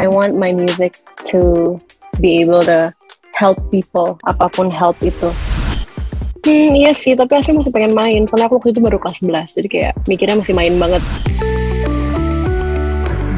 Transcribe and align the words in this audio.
I 0.00 0.08
want 0.08 0.34
my 0.34 0.52
music 0.52 1.00
to 1.32 1.78
be 2.20 2.40
able 2.40 2.62
to 2.66 2.92
help 3.34 3.58
people, 3.70 4.18
apa 4.24 4.48
pun 4.50 4.70
help 4.70 4.98
itu. 5.04 5.30
Hmm, 6.44 6.76
iya 6.76 6.92
sih, 6.92 7.16
tapi 7.16 7.40
asli 7.40 7.56
masih 7.56 7.72
pengen 7.72 7.96
main. 7.96 8.28
Soalnya 8.28 8.52
aku 8.52 8.60
waktu 8.60 8.76
itu 8.76 8.80
baru 8.84 9.00
kelas 9.00 9.24
11, 9.24 9.56
jadi 9.60 9.68
kayak 9.68 9.92
mikirnya 10.04 10.36
masih 10.40 10.54
main 10.56 10.74
banget. 10.76 11.02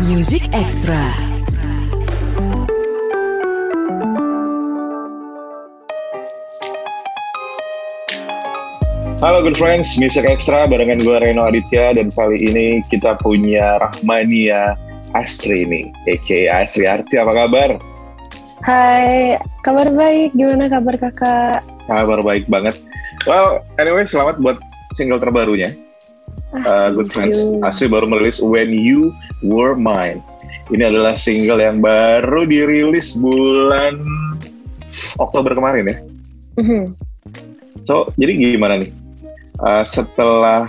Music 0.03 0.47
Extra. 0.51 1.27
Halo 9.25 9.41
good 9.41 9.57
friends, 9.57 9.97
Music 9.97 10.29
Extra 10.29 10.69
barengan 10.69 11.01
gue 11.01 11.17
Reno 11.17 11.49
Aditya 11.49 11.97
dan 11.97 12.13
kali 12.13 12.37
ini 12.37 12.85
kita 12.93 13.17
punya 13.19 13.81
Rahmania 13.81 14.77
Astri 15.17 15.65
nih, 15.65 15.89
aka 16.13 16.61
Astri 16.61 16.85
Arti, 16.85 17.17
apa 17.17 17.33
kabar? 17.33 17.81
Hai, 18.61 19.41
kabar 19.65 19.89
baik. 19.89 20.37
Gimana 20.37 20.69
kabar 20.69 21.01
kakak? 21.01 21.65
Kabar 21.89 22.21
baik 22.21 22.45
banget. 22.53 22.77
Well, 23.25 23.65
anyway, 23.81 24.05
selamat 24.05 24.45
buat 24.45 24.61
single 24.93 25.17
terbarunya. 25.17 25.73
Uh, 26.53 26.93
good 26.93 27.09
friends, 27.09 27.49
you. 27.49 27.65
Astri 27.65 27.89
baru 27.89 28.05
merilis 28.05 28.45
When 28.45 28.77
You 28.77 29.17
Were 29.41 29.73
Mine. 29.73 30.21
Ini 30.69 30.93
adalah 30.93 31.17
single 31.17 31.65
yang 31.65 31.81
baru 31.81 32.45
dirilis 32.45 33.17
bulan 33.17 34.05
Oktober 35.17 35.57
kemarin 35.57 35.89
ya. 35.89 35.97
Mhm. 36.61 36.93
So, 37.89 38.13
jadi 38.21 38.37
gimana 38.37 38.85
nih? 38.85 38.93
Uh, 39.65 39.81
setelah 39.89 40.69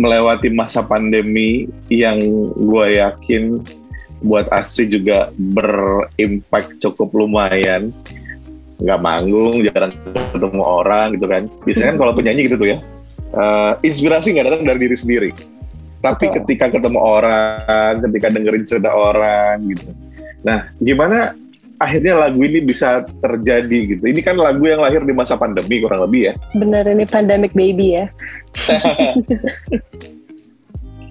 melewati 0.00 0.48
masa 0.48 0.80
pandemi 0.80 1.68
yang 1.92 2.16
gue 2.56 2.86
yakin 2.96 3.60
buat 4.24 4.48
Astri 4.48 4.88
juga 4.88 5.28
berimpact 5.36 6.80
cukup 6.80 7.12
lumayan. 7.12 7.92
Nggak 8.80 9.00
manggung, 9.04 9.60
jarang 9.68 9.92
ketemu 10.32 10.64
orang 10.64 11.12
gitu 11.20 11.26
kan. 11.28 11.42
Biasanya 11.68 11.88
kan 11.92 11.98
kalau 12.00 12.12
penyanyi 12.16 12.48
gitu 12.48 12.56
tuh 12.56 12.68
ya, 12.72 12.78
uh, 13.36 13.76
inspirasi 13.84 14.32
nggak 14.32 14.48
datang 14.48 14.64
dari 14.64 14.88
diri 14.88 14.96
sendiri. 14.96 15.30
Tapi 16.00 16.32
Betul. 16.32 16.36
ketika 16.40 16.80
ketemu 16.80 16.96
orang, 16.96 18.00
ketika 18.08 18.26
dengerin 18.32 18.64
cerita 18.64 18.88
orang 18.88 19.68
gitu. 19.68 19.92
Nah, 20.40 20.72
gimana 20.80 21.36
akhirnya 21.80 22.28
lagu 22.28 22.44
ini 22.44 22.60
bisa 22.60 23.02
terjadi 23.24 23.96
gitu? 23.96 24.04
Ini 24.04 24.20
kan 24.20 24.36
lagu 24.36 24.60
yang 24.68 24.84
lahir 24.84 25.00
di 25.02 25.16
masa 25.16 25.34
pandemi 25.40 25.80
kurang 25.80 26.04
lebih 26.04 26.30
ya. 26.30 26.34
Bener 26.52 26.84
ini 26.84 27.08
pandemic 27.08 27.56
baby 27.56 27.98
ya. 27.98 28.06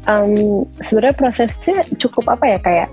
um, 0.09 0.63
sebenarnya 0.79 1.15
prosesnya 1.17 1.81
cukup 1.97 2.29
apa 2.33 2.45
ya 2.45 2.57
kayak 2.61 2.89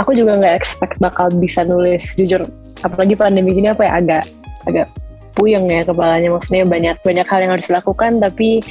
aku 0.00 0.16
juga 0.16 0.40
nggak 0.40 0.54
expect 0.56 0.96
bakal 0.98 1.28
bisa 1.36 1.62
nulis 1.62 2.16
jujur 2.16 2.48
apalagi 2.84 3.14
pandemi 3.16 3.56
gini 3.56 3.72
apa 3.72 3.84
ya 3.84 3.92
agak 4.00 4.24
agak 4.68 4.88
puyeng 5.34 5.66
ya 5.66 5.82
kepalanya 5.82 6.30
maksudnya 6.30 6.64
banyak 6.64 6.96
banyak 7.02 7.26
hal 7.26 7.40
yang 7.42 7.52
harus 7.52 7.66
dilakukan 7.66 8.22
tapi 8.22 8.62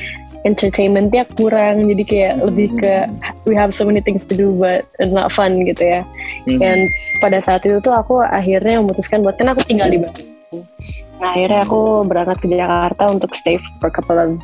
entertainmentnya 0.44 1.24
kurang 1.40 1.88
jadi 1.88 2.04
kayak 2.04 2.34
lebih 2.44 2.68
ke 2.80 2.94
we 3.48 3.56
have 3.56 3.72
so 3.72 3.88
many 3.88 4.04
things 4.04 4.24
to 4.24 4.36
do 4.36 4.52
but 4.56 4.84
it's 5.00 5.16
not 5.16 5.32
fun 5.32 5.64
gitu 5.64 5.84
ya. 5.84 6.02
Hmm. 6.44 6.60
dan 6.60 6.78
pada 7.24 7.40
saat 7.40 7.64
itu 7.64 7.80
tuh 7.80 7.96
aku 7.96 8.20
akhirnya 8.20 8.84
memutuskan 8.84 9.24
buat 9.24 9.40
kan 9.40 9.56
aku 9.56 9.64
tinggal 9.64 9.88
di 9.88 10.04
Bandung. 10.04 10.30
Nah 11.24 11.30
akhirnya 11.34 11.64
aku 11.64 12.04
berangkat 12.06 12.38
ke 12.44 12.48
Jakarta 12.52 13.04
untuk 13.10 13.32
stay 13.34 13.56
for 13.80 13.88
a 13.88 13.94
couple 13.94 14.20
of 14.20 14.38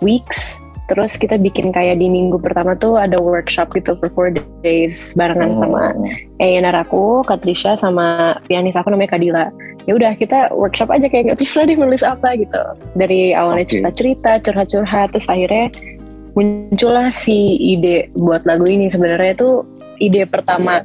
weeks 0.00 0.61
terus 0.92 1.16
kita 1.16 1.40
bikin 1.40 1.72
kayak 1.72 1.96
di 1.96 2.12
minggu 2.12 2.36
pertama 2.36 2.76
tuh 2.76 3.00
ada 3.00 3.16
workshop 3.16 3.72
gitu 3.72 3.96
for 3.96 4.12
four 4.12 4.28
days 4.60 5.16
barengan 5.16 5.56
sama 5.56 5.96
A&R 6.36 6.76
aku, 6.76 7.24
Katrisha 7.24 7.80
sama 7.80 8.36
pianis 8.44 8.76
aku 8.76 8.92
namanya 8.92 9.16
Kadila. 9.16 9.48
Ya 9.88 9.96
udah 9.96 10.12
kita 10.20 10.52
workshop 10.52 10.92
aja 10.92 11.08
kayak 11.08 11.32
nggak 11.32 11.38
terus 11.40 11.56
deh 11.56 11.72
nulis 11.80 12.04
apa 12.04 12.36
gitu. 12.36 12.60
Dari 12.92 13.32
awalnya 13.32 13.64
Oke. 13.64 13.72
cerita-cerita, 13.72 14.30
curhat-curhat, 14.44 15.08
terus 15.16 15.26
akhirnya 15.32 15.72
muncullah 16.36 17.08
si 17.08 17.56
ide 17.56 18.12
buat 18.12 18.44
lagu 18.44 18.68
ini. 18.68 18.92
Sebenarnya 18.92 19.32
itu 19.32 19.64
ide 19.96 20.28
pertama 20.28 20.84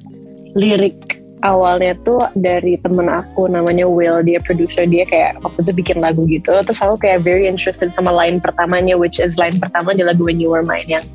lirik 0.56 1.17
awalnya 1.46 1.94
tuh 2.02 2.22
dari 2.34 2.80
temen 2.82 3.06
aku 3.10 3.46
namanya 3.46 3.86
Will, 3.86 4.26
dia 4.26 4.42
producer 4.42 4.90
dia 4.90 5.06
kayak 5.06 5.38
waktu 5.46 5.62
itu 5.66 5.72
bikin 5.74 5.98
lagu 6.02 6.26
gitu. 6.26 6.50
Terus 6.50 6.80
aku 6.82 6.98
kayak 6.98 7.22
very 7.22 7.46
interested 7.46 7.94
sama 7.94 8.10
line 8.10 8.42
pertamanya, 8.42 8.98
which 8.98 9.22
is 9.22 9.38
line 9.38 9.58
pertama 9.62 9.94
di 9.94 10.02
lagu 10.02 10.26
When 10.26 10.42
You 10.42 10.54
Were 10.54 10.66
Mine 10.66 10.90
yang 10.98 11.06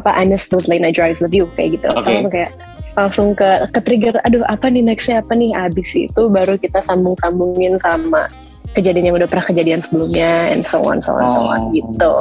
apa 0.00 0.08
I 0.16 0.24
miss 0.24 0.48
those 0.48 0.72
late 0.72 0.80
night 0.80 0.96
drives 0.96 1.20
with 1.20 1.36
you 1.36 1.48
kayak 1.52 1.76
gitu. 1.80 1.88
Terus 1.92 2.08
Oke. 2.08 2.16
aku 2.24 2.30
kayak 2.32 2.52
langsung 2.92 3.32
ke 3.32 3.48
ke 3.72 3.80
trigger 3.84 4.16
aduh 4.28 4.44
apa 4.52 4.68
nih 4.68 4.84
nextnya 4.84 5.24
apa 5.24 5.32
nih 5.32 5.56
abis 5.56 5.96
itu 5.96 6.22
baru 6.28 6.60
kita 6.60 6.84
sambung 6.84 7.16
sambungin 7.16 7.80
sama 7.80 8.28
kejadian 8.76 9.12
yang 9.12 9.16
udah 9.16 9.28
pernah 9.28 9.44
kejadian 9.48 9.80
sebelumnya 9.80 10.52
and 10.52 10.64
so 10.64 10.80
on 10.84 11.00
so 11.00 11.16
on 11.16 11.24
so 11.28 11.40
on 11.48 11.60
Oh. 11.60 11.72
gitu 11.72 12.12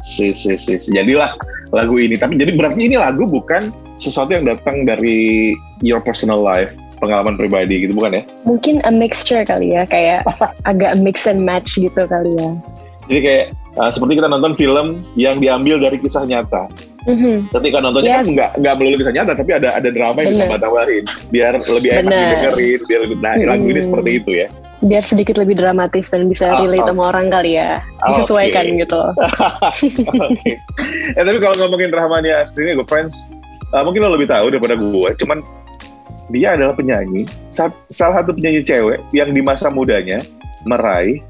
si, 0.00 0.32
si, 0.32 0.56
si, 0.56 0.80
si. 0.80 0.88
Jadilah 0.92 1.36
lagu 1.74 1.98
ini. 1.98 2.14
Tapi 2.14 2.38
jadi 2.38 2.54
berarti 2.54 2.86
ini 2.86 2.96
lagu 2.96 3.26
bukan 3.26 3.74
sesuatu 3.98 4.30
yang 4.34 4.46
datang 4.46 4.86
dari 4.86 5.52
your 5.82 5.98
personal 6.02 6.38
life, 6.38 6.74
pengalaman 7.02 7.34
pribadi 7.34 7.84
gitu, 7.84 7.92
bukan 7.94 8.18
ya? 8.18 8.22
mungkin 8.46 8.80
a 8.86 8.90
mixture 8.90 9.42
kali 9.44 9.74
ya 9.74 9.84
kayak 9.84 10.24
agak 10.70 10.96
mix 11.02 11.26
and 11.28 11.42
match 11.42 11.76
gitu 11.76 12.06
kali 12.06 12.32
ya 12.38 12.50
Jadi 13.04 13.20
kayak 13.20 13.44
uh, 13.76 13.90
seperti 13.92 14.16
kita 14.16 14.32
nonton 14.32 14.56
film 14.56 15.04
yang 15.12 15.36
diambil 15.36 15.76
dari 15.76 16.00
kisah 16.00 16.24
nyata. 16.24 16.72
Mhm. 17.04 17.52
Ketika 17.52 17.84
nontonnya 17.84 18.16
Yap. 18.16 18.20
kan 18.24 18.28
nggak 18.32 18.50
nggak 18.64 18.74
melulu 18.80 18.96
kisah 19.04 19.12
nyata, 19.12 19.32
tapi 19.36 19.50
ada 19.52 19.76
ada 19.76 19.88
drama 19.92 20.24
yang 20.24 20.32
Bener. 20.32 20.48
ditambah-tambahin 20.48 21.04
biar 21.28 21.52
lebih 21.60 21.90
enak 21.92 22.04
Bener. 22.08 22.24
didengerin, 22.24 22.80
biar 22.88 23.00
lebih 23.04 23.16
nah 23.20 23.34
lagu 23.36 23.64
ini 23.68 23.72
Mm-mm. 23.76 23.84
seperti 23.84 24.10
itu 24.24 24.30
ya. 24.40 24.48
Biar 24.84 25.00
sedikit 25.00 25.40
lebih 25.40 25.56
dramatis 25.56 26.12
dan 26.12 26.28
bisa 26.28 26.44
Ah, 26.46 26.60
relate 26.60 26.84
ah. 26.84 26.88
sama 26.92 27.02
orang 27.08 27.32
kali 27.32 27.56
ya 27.56 27.80
disesuaikan 28.04 28.68
oke. 28.68 28.78
gitu 28.84 29.00
Oke. 30.28 30.52
Eh 31.14 31.22
tapi 31.24 31.38
kalau 31.40 31.56
ngomongin 31.56 31.88
Rahmania 31.88 32.44
Astri 32.44 32.68
ini, 32.68 32.76
gue 32.76 32.84
friends, 32.84 33.32
uh, 33.72 33.80
mungkin 33.80 34.04
lo 34.04 34.12
lebih 34.12 34.28
tahu 34.28 34.52
daripada 34.52 34.76
gue. 34.76 35.10
Cuman 35.16 35.40
dia 36.28 36.52
adalah 36.52 36.72
penyanyi, 36.72 37.24
sa- 37.48 37.72
salah 37.88 38.20
satu 38.20 38.32
penyanyi 38.32 38.60
cewek 38.60 39.00
yang 39.10 39.30
di 39.30 39.40
masa 39.40 39.68
mudanya 39.68 40.20
meraih 40.64 41.20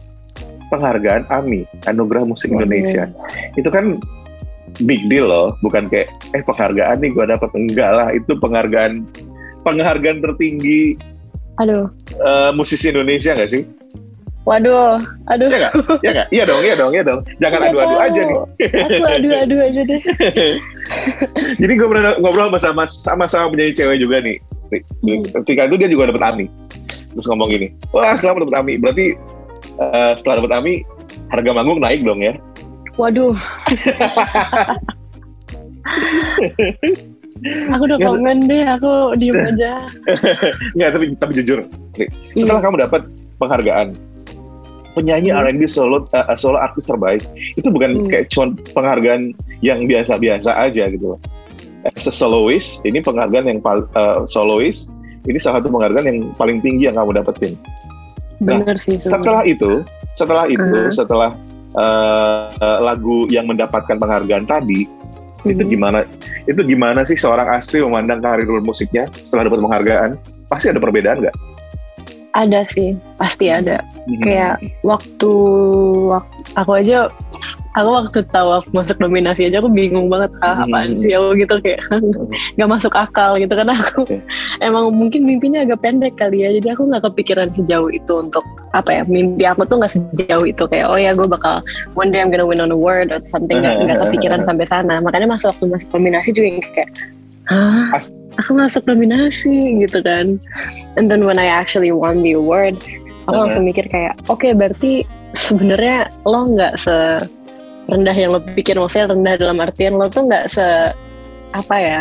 penghargaan 0.69 1.27
AMI, 1.31 1.63
Anugerah 1.87 2.27
Musik. 2.27 2.51
Indonesia. 2.51 3.07
Itu 3.55 3.71
kan 3.71 4.03
big 4.83 5.07
deal 5.07 5.31
loh, 5.31 5.55
bukan 5.63 5.87
kayak 5.87 6.11
eh 6.35 6.43
penghargaan 6.43 6.99
nih 6.99 7.11
gue 7.11 7.25
dapat 7.29 7.51
enggak 7.55 7.91
lah, 7.91 8.09
itu 8.11 8.35
penghargaan 8.35 9.07
penghargaan 9.63 10.19
tertinggi 10.21 10.99
aduh 11.63 11.87
uh, 12.21 12.51
musisi 12.57 12.91
Indonesia 12.91 13.35
nggak 13.35 13.51
sih? 13.51 13.65
waduh 14.45 15.01
aduh 15.33 15.49
Iya 15.49 15.57
nggak? 15.57 15.73
Iya 16.05 16.11
nggak? 16.13 16.29
Iya 16.29 16.45
dong, 16.45 16.61
iya 16.61 16.75
dong, 16.77 16.93
iya 16.93 17.01
dong. 17.01 17.25
Jangan 17.41 17.65
Nggak 17.65 17.73
adu-adu 17.73 17.97
aja 17.97 18.21
nih. 18.29 18.37
aku 18.77 19.05
adu-adu 19.09 19.57
aja 19.57 19.81
deh 19.89 20.01
Jadi 21.65 21.73
gue 21.81 21.89
pernah 21.89 22.13
ngobrol 22.21 22.53
sama 22.61 22.85
sama 22.85 23.25
sama 23.25 23.49
penyanyi 23.57 23.73
cewek 23.73 24.05
juga 24.05 24.21
nih. 24.21 24.37
Hmm. 25.01 25.25
Ketika 25.41 25.73
itu 25.73 25.81
dia 25.81 25.89
juga 25.89 26.13
dapat 26.13 26.29
AMI. 26.29 26.47
Terus 27.17 27.25
ngomong 27.31 27.57
gini, 27.57 27.73
wah 27.97 28.13
selamat 28.21 28.45
dapat 28.45 28.57
AMI. 28.61 28.75
Berarti 28.85 29.07
eh, 29.81 30.13
setelah 30.13 30.45
dapat 30.45 30.53
AMI 30.61 30.75
harga 31.33 31.51
manggung 31.57 31.81
naik 31.81 32.05
dong 32.05 32.21
ya? 32.21 32.37
waduh 32.95 33.35
aku 37.69 37.83
udah 37.85 37.99
Nggak, 37.99 38.11
komen 38.15 38.37
deh 38.47 38.65
aku 38.65 38.93
diem 39.19 39.37
aja 39.53 39.73
Enggak, 40.73 40.91
tapi 40.97 41.05
tapi 41.19 41.33
jujur, 41.43 41.59
Sri. 41.93 42.07
Setelah 42.39 42.63
kamu 42.63 42.77
dapat 42.87 43.03
penghargaan 43.37 43.89
penyanyi 44.95 45.35
Hmm. 45.35 45.43
R&B 45.51 45.67
solo 45.67 46.07
eh, 46.15 46.23
solo 46.39 46.55
artis 46.57 46.87
terbaik, 46.87 47.23
itu 47.59 47.67
bukan 47.67 48.07
Hmm. 48.07 48.09
kayak 48.09 48.31
cuma 48.31 48.55
penghargaan 48.73 49.35
yang 49.59 49.91
biasa-biasa 49.91 50.55
aja 50.55 50.87
gitu 50.87 51.15
loh. 51.15 51.21
As 51.85 52.07
a 52.07 52.15
soloist, 52.15 52.79
ini 52.87 53.03
penghargaan 53.03 53.51
yang 53.51 53.59
eh, 53.61 54.19
soloist, 54.31 54.95
ini 55.27 55.37
salah 55.37 55.59
satu 55.59 55.75
penghargaan 55.75 56.07
yang 56.07 56.19
paling 56.39 56.63
tinggi 56.63 56.87
yang 56.87 56.95
kamu 56.95 57.21
dapetin. 57.21 57.59
Nah, 58.39 58.63
bener 58.63 58.79
sih 58.79 58.95
sebenarnya. 58.95 59.11
setelah 59.19 59.43
itu 59.47 59.71
setelah 60.15 60.45
itu 60.47 60.63
Uh-huh. 60.63 60.91
setelah 60.95 61.31
uh, 61.75 62.51
uh, 62.59 62.79
lagu 62.83 63.27
yang 63.31 63.47
mendapatkan 63.51 63.99
penghargaan 63.99 64.47
tadi 64.47 64.87
itu 65.45 65.61
Mhm. 65.61 65.71
gimana 65.71 65.99
itu 66.49 66.61
gimana 66.65 67.05
sih 67.05 67.17
seorang 67.17 67.49
Astri 67.53 67.85
memandang 67.85 68.25
karir 68.25 68.49
musiknya 68.61 69.05
setelah 69.21 69.53
dapat 69.53 69.61
penghargaan? 69.61 70.11
Pasti 70.49 70.73
ada 70.73 70.81
perbedaan 70.81 71.21
nggak? 71.21 71.37
Ada 72.35 72.67
sih 72.67 72.99
pasti 73.15 73.47
ada. 73.47 73.79
Kayak 74.19 74.59
waktu, 74.83 75.31
wak- 76.11 76.35
aku 76.59 76.73
aja 76.83 77.07
aku 77.75 77.89
waktu 77.91 78.19
tahu 78.31 78.49
aku 78.55 78.69
masuk 78.71 78.97
nominasi 78.99 79.47
aja 79.47 79.59
aku 79.59 79.67
bingung 79.67 80.07
banget 80.07 80.31
ah, 80.41 80.63
apaan 80.63 80.95
Hmm. 80.95 81.01
sih 81.03 81.11
aku 81.11 81.35
gitu 81.35 81.55
kayak 81.59 81.83
nggak 82.55 82.71
masuk 82.71 82.95
akal 82.95 83.35
gitu 83.35 83.51
karena 83.51 83.75
aku 83.75 84.07
Oke. 84.07 84.23
emang 84.59 84.95
mungkin 84.95 85.27
mimpinya 85.27 85.67
agak 85.67 85.83
pendek 85.83 86.15
kali 86.15 86.43
ya 86.43 86.55
jadi 86.55 86.73
aku 86.73 86.87
nggak 86.87 87.03
kepikiran 87.03 87.51
sejauh 87.51 87.91
itu 87.91 88.13
untuk 88.15 88.47
apa 88.71 88.91
ya 88.91 89.03
mimpi 89.05 89.43
aku 89.43 89.67
tuh 89.67 89.83
nggak 89.83 89.91
sejauh 89.91 90.47
itu 90.47 90.63
kayak 90.65 90.87
oh 90.87 90.95
ya 90.95 91.11
gue 91.13 91.27
bakal 91.27 91.59
one 91.93 92.09
day 92.09 92.23
I'm 92.23 92.31
gonna 92.31 92.47
win 92.47 92.63
an 92.63 92.71
award 92.71 93.11
or 93.11 93.19
something 93.27 93.59
nggak 93.59 93.99
kepikiran 94.07 94.47
sampai 94.47 94.65
sana 94.65 95.03
makanya 95.03 95.27
masa 95.27 95.51
waktu 95.51 95.67
masuk 95.67 95.91
nominasi 95.93 96.31
juga 96.31 96.47
yang 96.47 96.63
kayak 96.71 96.91
Hah? 97.45 98.01
aku 98.35 98.51
masuk 98.55 98.83
nominasi 98.87 99.51
gitu 99.83 99.99
kan 99.99 100.39
and 100.95 101.07
then 101.07 101.27
when 101.27 101.37
I 101.37 101.51
actually 101.51 101.91
won 101.91 102.23
the 102.23 102.39
award 102.39 102.79
aku 102.79 102.95
Uh-huh. 103.25 103.49
langsung 103.49 103.65
mikir 103.65 103.89
kayak 103.89 104.21
oke 104.29 104.45
berarti 104.53 105.01
sebenarnya 105.33 106.13
lo 106.23 106.45
nggak 106.45 106.77
se 106.77 106.93
rendah 107.87 108.13
yang 108.13 108.31
lo 108.31 108.41
pikir 108.43 108.75
maksudnya 108.75 109.13
rendah 109.13 109.35
dalam 109.37 109.59
artian 109.59 109.95
lo 109.95 110.07
tuh 110.07 110.25
nggak 110.25 110.45
se 110.47 110.65
apa 111.53 111.77
ya 111.77 112.01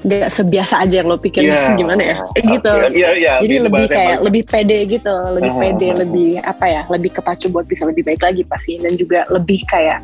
nggak 0.00 0.28
sebiasa 0.28 0.80
aja 0.80 1.04
yang 1.04 1.08
lo 1.08 1.16
pikir 1.16 1.44
Iya. 1.44 1.76
gimana 1.76 2.00
ya 2.00 2.16
Kayak 2.32 2.44
gitu 2.50 2.70
Oke, 2.72 2.88
Iya, 2.96 3.10
iya. 3.14 3.32
jadi 3.38 3.54
itu 3.54 3.64
lebih 3.68 3.84
kayak 3.86 4.08
bagus. 4.10 4.24
lebih 4.24 4.42
pede 4.48 4.78
gitu 4.88 5.14
lebih 5.30 5.50
Ah, 5.50 5.58
pede 5.58 5.88
lebih 5.94 6.30
apa 6.40 6.64
ya 6.66 6.82
lebih 6.88 7.10
kepacu 7.12 7.46
buat 7.48 7.66
bisa 7.66 7.82
lebih 7.84 8.02
baik 8.02 8.20
lagi 8.20 8.42
pasti 8.42 8.80
dan 8.80 8.92
juga 8.94 9.28
lebih 9.28 9.60
kayak 9.64 10.00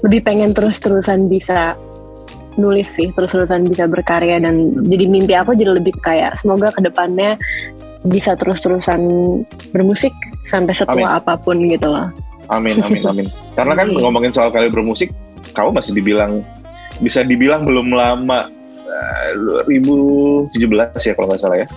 lebih 0.00 0.20
pengen 0.20 0.52
terus-terusan 0.52 1.26
bisa 1.26 1.76
nulis 2.54 2.92
sih 2.92 3.08
terus-terusan 3.10 3.64
bisa 3.64 3.88
berkarya 3.88 4.36
dan 4.36 4.54
jadi 4.84 5.04
mimpi 5.06 5.32
aku 5.32 5.52
jadi 5.52 5.72
lebih 5.72 5.96
kayak 5.98 6.36
semoga 6.36 6.68
ke 6.68 6.80
depannya 6.80 7.40
bisa 8.02 8.32
terus-terusan 8.32 9.00
bermusik 9.72 10.12
sampai 10.42 10.72
setua 10.72 11.16
apa 11.16 11.36
pun 11.36 11.56
gitu 11.68 11.88
loh 11.88 12.08
Amin, 12.50 12.82
amin, 12.82 13.02
amin. 13.06 13.26
Karena 13.54 13.74
kan 13.78 13.94
ngomongin 13.94 14.34
soal 14.34 14.50
kalian 14.50 14.74
bermusik, 14.74 15.14
kamu 15.54 15.70
masih 15.74 15.94
dibilang 15.94 16.42
bisa 17.00 17.22
dibilang 17.24 17.64
belum 17.64 17.94
lama 17.94 18.50
eh, 18.90 19.64
2017 19.70 20.58
ya 21.06 21.12
kalau 21.14 21.30
nggak 21.30 21.40
salah 21.40 21.58
ya. 21.62 21.68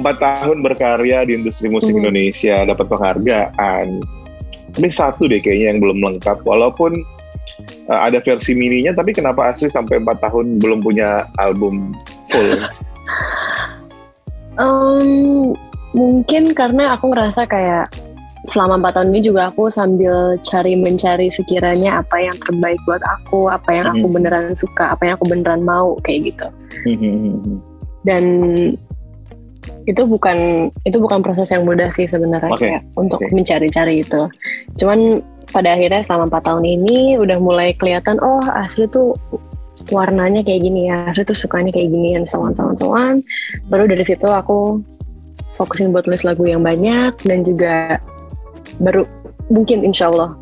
Empat 0.00 0.16
tahun 0.18 0.64
berkarya 0.64 1.28
di 1.28 1.36
industri 1.38 1.68
musik 1.70 1.94
Mhm. 1.94 2.00
Indonesia, 2.04 2.56
dapat 2.66 2.86
penghargaan. 2.88 3.86
Tapi 4.70 4.88
satu 4.90 5.26
deh 5.26 5.42
kayaknya 5.42 5.76
yang 5.76 5.80
belum 5.82 5.98
lengkap. 6.02 6.42
Walaupun 6.42 6.98
eh, 7.86 8.00
ada 8.00 8.18
versi 8.20 8.52
mininya, 8.54 8.94
tapi 8.98 9.14
kenapa 9.14 9.50
asli 9.50 9.70
sampai 9.70 10.02
empat 10.02 10.18
tahun 10.26 10.58
belum 10.58 10.82
punya 10.82 11.30
album 11.38 11.94
full? 12.28 12.58
Em, 14.60 15.56
mungkin 15.96 16.52
karena 16.52 16.92
aku 16.98 17.08
ngerasa 17.14 17.48
kayak 17.48 17.88
selama 18.48 18.80
empat 18.80 18.96
tahun 18.96 19.12
ini 19.12 19.20
juga 19.20 19.52
aku 19.52 19.68
sambil 19.68 20.40
cari 20.40 20.72
mencari 20.72 21.28
sekiranya 21.28 22.00
apa 22.00 22.16
yang 22.16 22.36
terbaik 22.40 22.80
buat 22.88 23.02
aku, 23.04 23.52
apa 23.52 23.68
yang 23.76 23.86
aku 23.92 24.06
Mhm. 24.08 24.14
beneran 24.16 24.44
suka, 24.56 24.96
apa 24.96 25.02
yang 25.04 25.14
aku 25.20 25.26
beneran 25.28 25.60
mau 25.60 25.98
kayak 26.00 26.32
gitu. 26.32 26.46
Mhm. 26.88 27.60
Dan 28.00 28.24
itu 29.84 30.02
bukan 30.08 30.70
itu 30.88 30.96
bukan 30.96 31.20
proses 31.20 31.52
yang 31.52 31.68
mudah 31.68 31.92
sih 31.92 32.08
sebenarnya 32.08 32.52
Oke, 32.52 32.64
kayak 32.64 32.82
untuk 32.96 33.20
oke. 33.20 33.32
mencari-cari 33.34 34.00
itu. 34.00 34.22
Cuman 34.80 35.20
pada 35.50 35.74
akhirnya 35.76 36.00
selama 36.00 36.30
empat 36.32 36.42
tahun 36.48 36.64
ini 36.64 37.18
udah 37.20 37.36
mulai 37.42 37.74
kelihatan 37.76 38.16
oh 38.22 38.40
asli 38.56 38.86
tuh 38.88 39.12
warnanya 39.90 40.44
kayak 40.46 40.62
gini 40.64 40.88
ya, 40.92 41.08
asli 41.10 41.24
tuh 41.26 41.34
sukanya 41.36 41.72
kayak 41.72 41.90
gini 41.90 42.14
and 42.16 42.24
so 42.28 42.40
on, 42.40 42.54
so 42.56 42.68
on, 42.68 42.76
so 42.76 42.88
on. 42.92 43.20
Baru 43.68 43.84
dari 43.84 44.04
situ 44.06 44.24
aku 44.24 44.80
fokusin 45.56 45.90
buat 45.92 46.06
nulis 46.08 46.24
lagu 46.24 46.44
yang 46.46 46.62
banyak 46.64 47.16
dan 47.20 47.44
juga 47.44 47.98
baru 48.80 49.04
mungkin 49.52 49.84
insya 49.84 50.08
Allah 50.08 50.34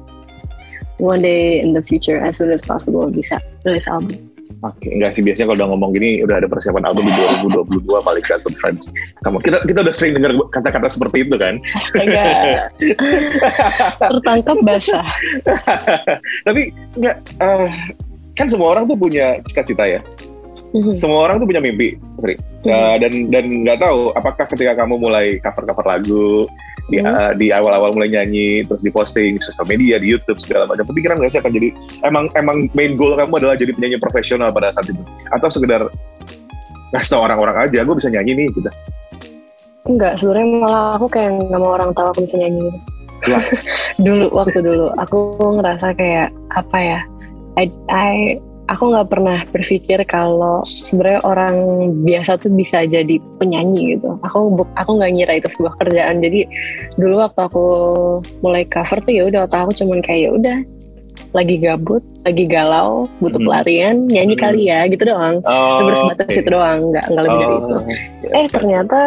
one 0.99 1.23
day 1.23 1.63
in 1.63 1.75
the 1.75 1.83
future 1.83 2.19
as 2.19 2.39
soon 2.39 2.51
as 2.51 2.63
possible 2.63 3.07
bisa 3.11 3.39
nulis 3.63 3.87
album. 3.87 4.29
Oke, 4.67 4.91
enggak 4.91 5.15
sih 5.15 5.23
biasanya 5.23 5.55
kalau 5.55 5.59
udah 5.63 5.69
ngomong 5.71 5.91
gini 5.95 6.19
udah 6.27 6.43
ada 6.43 6.51
persiapan 6.51 6.83
album 6.83 7.07
di 7.07 7.15
2022 7.79 7.79
paling 8.03 8.25
gak 8.27 8.43
Good 8.43 8.57
Friends. 8.59 8.91
Kamu 9.23 9.39
kita 9.39 9.63
kita 9.71 9.87
udah 9.87 9.95
sering 9.95 10.19
dengar 10.19 10.35
kata-kata 10.51 10.91
seperti 10.91 11.31
itu 11.31 11.39
kan. 11.39 11.63
Astaga, 11.79 12.27
tertangkap 14.11 14.59
basah. 14.67 15.07
Tapi 16.49 16.75
enggak 16.99 17.17
eh, 17.39 17.71
kan 18.35 18.51
semua 18.51 18.75
orang 18.75 18.91
tuh 18.91 18.99
punya 18.99 19.39
cita-cita 19.47 19.87
ya. 19.87 20.01
Mhm. 20.75 20.91
Semua 20.91 21.31
orang 21.31 21.39
tuh 21.39 21.47
punya 21.47 21.63
mimpi, 21.63 21.95
Sri. 22.19 22.35
Eh, 22.67 22.97
dan 22.99 23.31
dan 23.31 23.45
nggak 23.63 23.79
tahu 23.79 24.11
apakah 24.19 24.43
ketika 24.51 24.75
kamu 24.75 24.99
mulai 24.99 25.39
cover-cover 25.39 25.87
lagu 25.87 26.51
di 26.89 26.97
Hmm. 27.01 27.13
eh, 27.13 27.33
di 27.37 27.47
awal-awal 27.53 27.93
mulai 27.93 28.09
nyanyi 28.09 28.65
terus 28.65 28.81
diposting 28.81 29.37
di 29.37 29.43
sosial 29.45 29.69
media 29.69 30.01
di 30.01 30.09
YouTube 30.09 30.41
segala 30.41 30.65
macam 30.65 30.89
kepikiran 30.89 31.21
nggak 31.21 31.31
sih 31.37 31.41
akan 31.41 31.53
jadi 31.53 31.69
emang 32.03 32.25
emang 32.33 32.57
main 32.73 32.97
goal 32.97 33.13
kamu 33.13 33.37
adalah 33.45 33.57
jadi 33.61 33.77
penyanyi 33.77 34.01
profesional 34.01 34.49
pada 34.49 34.73
saat 34.73 34.89
itu 34.89 35.03
atau 35.31 35.49
sekedar 35.53 35.85
ngasih 36.97 37.11
tau 37.13 37.21
orang-orang 37.29 37.69
aja 37.69 37.85
gue 37.85 37.97
bisa 37.97 38.09
nyanyi 38.09 38.33
nih 38.45 38.49
gitu 38.57 38.71
Enggak, 39.89 40.21
sebenarnya 40.21 40.49
malah 40.61 41.01
aku 41.01 41.07
kayak 41.09 41.33
nggak 41.49 41.61
mau 41.65 41.73
orang 41.73 41.97
tahu 41.97 42.13
aku 42.13 42.21
bisa 42.29 42.37
nyanyi 42.37 42.61
gitu. 42.61 42.79
Dulu 44.05 44.25
waktu 44.37 44.59
dulu 44.61 44.93
aku 45.01 45.19
ngerasa 45.59 45.97
kayak 45.97 46.29
apa 46.53 46.77
ya? 46.77 47.01
I, 47.57 47.67
I- 47.89 48.37
aku 48.69 48.93
nggak 48.93 49.09
pernah 49.09 49.39
berpikir 49.49 49.99
kalau 50.05 50.61
sebenarnya 50.65 51.21
orang 51.25 51.57
biasa 52.05 52.37
tuh 52.37 52.53
bisa 52.53 52.85
jadi 52.85 53.17
penyanyi 53.41 53.97
gitu. 53.97 54.21
Aku 54.23 54.53
aku 54.77 54.91
nggak 54.95 55.13
ngira 55.17 55.33
itu 55.41 55.49
sebuah 55.57 55.75
kerjaan. 55.81 56.21
Jadi 56.21 56.45
dulu 56.95 57.25
waktu 57.25 57.41
aku 57.43 57.65
mulai 58.41 58.69
cover 58.69 59.01
tuh 59.01 59.13
ya 59.13 59.25
udah 59.25 59.49
otak 59.49 59.65
aku 59.65 59.73
cuman 59.81 60.05
kayak 60.05 60.29
ya 60.29 60.31
udah 60.31 60.59
lagi 61.37 61.61
gabut, 61.61 62.01
lagi 62.25 62.45
galau, 62.47 63.05
butuh 63.21 63.37
Hmm. 63.37 63.49
pelarian, 63.51 63.97
nyanyi 64.07 64.37
Hmm. 64.37 64.45
kali 64.45 64.63
ya 64.71 64.81
gitu 64.87 65.03
doang. 65.05 65.45
oh, 65.45 65.77
Cuma 65.83 65.93
sebatas 65.93 66.31
oke. 66.31 66.41
itu 66.41 66.49
doang, 66.49 66.79
nggak 66.89 67.05
nggak 67.11 67.25
lebih 67.27 67.39
dari 67.39 67.53
Oh, 67.53 67.59
itu 67.59 67.77
ya, 68.23 68.31
eh 68.33 68.47
ternyata 68.49 68.99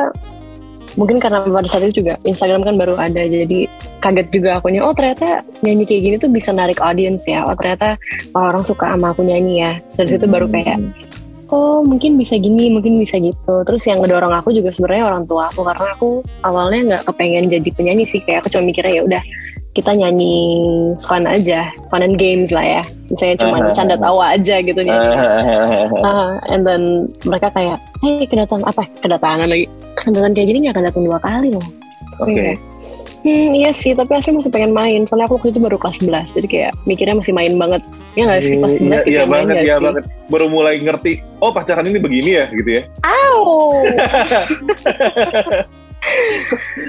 mungkin 0.99 1.17
karena 1.17 1.39
pada 1.41 1.69
saat 1.71 1.87
itu 1.87 2.03
juga 2.03 2.19
Instagram 2.21 2.61
kan 2.61 2.75
baru 2.75 2.93
ada 2.99 3.23
jadi 3.23 3.65
kaget 4.01 4.27
juga 4.33 4.57
akunya 4.57 4.81
oh 4.81 4.91
ternyata 4.91 5.45
nyanyi 5.61 5.85
kayak 5.85 6.01
gini 6.01 6.15
tuh 6.17 6.29
bisa 6.33 6.49
narik 6.49 6.81
audience 6.81 7.29
ya 7.29 7.45
oh 7.45 7.53
ternyata 7.53 7.95
orang 8.33 8.65
suka 8.65 8.89
sama 8.89 9.13
aku 9.13 9.21
nyanyi 9.21 9.61
ya 9.61 9.71
dari 9.93 10.09
situ 10.17 10.25
baru 10.25 10.49
kayak 10.49 10.81
oh 11.51 11.83
mungkin 11.85 12.17
bisa 12.17 12.39
gini 12.41 12.73
mungkin 12.73 12.97
bisa 12.97 13.21
gitu 13.21 13.61
terus 13.67 13.83
yang 13.85 14.01
ngedorong 14.01 14.33
aku 14.33 14.49
juga 14.55 14.73
sebenarnya 14.73 15.05
orang 15.13 15.23
tua 15.29 15.51
aku 15.53 15.61
karena 15.61 15.87
aku 15.93 16.09
awalnya 16.41 16.79
nggak 16.95 17.03
kepengen 17.11 17.45
jadi 17.51 17.69
penyanyi 17.75 18.03
sih 18.07 18.19
kayak 18.25 18.41
aku 18.41 18.57
cuma 18.57 18.71
mikirnya 18.71 18.99
ya 18.99 19.03
udah 19.05 19.23
kita 19.71 19.91
nyanyi 19.95 20.35
fun 20.99 21.23
aja 21.23 21.71
fun 21.87 22.03
and 22.03 22.19
games 22.19 22.51
lah 22.51 22.63
ya 22.63 22.83
misalnya 23.07 23.35
cuma 23.39 23.57
canda 23.77 23.95
tawa 23.95 24.35
aja 24.35 24.55
gitu 24.59 24.79
nyanyi 24.81 25.07
Nah, 26.01 26.41
and 26.49 26.65
then 26.65 27.07
mereka 27.23 27.53
kayak, 27.53 27.77
hey 28.01 28.25
kedatangan 28.25 28.65
apa? 28.65 28.83
Kedatangan 29.05 29.47
lagi. 29.47 29.65
Kesempatan 29.93 30.33
kayak 30.33 30.47
gini 30.49 30.57
nggak 30.65 30.75
akan 30.75 30.85
datang 30.89 31.03
dua 31.05 31.19
kali 31.21 31.49
loh. 31.53 31.67
Oke. 32.19 32.33
Kayak, 32.33 32.57
Hmm, 33.21 33.53
iya 33.53 33.69
sih, 33.69 33.93
tapi 33.93 34.09
asli 34.11 34.33
masih 34.33 34.49
pengen 34.49 34.71
main. 34.71 35.05
Soalnya 35.05 35.29
aku 35.29 35.37
waktu 35.37 35.53
itu 35.53 35.61
baru 35.61 35.77
kelas 35.77 36.01
11, 36.01 36.33
jadi 36.33 36.47
kayak 36.49 36.71
mikirnya 36.83 37.15
masih 37.15 37.31
main 37.31 37.53
banget. 37.53 37.81
Ya 38.13 38.25
nggak 38.25 38.41
sih, 38.41 38.55
kelas 38.57 38.75
11 38.75 38.81
Iya, 38.81 38.97
iya 39.05 39.21
main 39.23 39.45
banget, 39.45 39.55
iya 39.61 39.75
sih? 39.77 39.83
banget. 39.83 40.03
Baru 40.25 40.45
mulai 40.47 40.75
ngerti, 40.77 41.13
oh 41.37 41.51
pacaran 41.51 41.85
ini 41.85 41.97
begini 41.97 42.31
ya, 42.33 42.45
gitu 42.49 42.81
ya. 42.81 42.83
Au! 43.05 43.77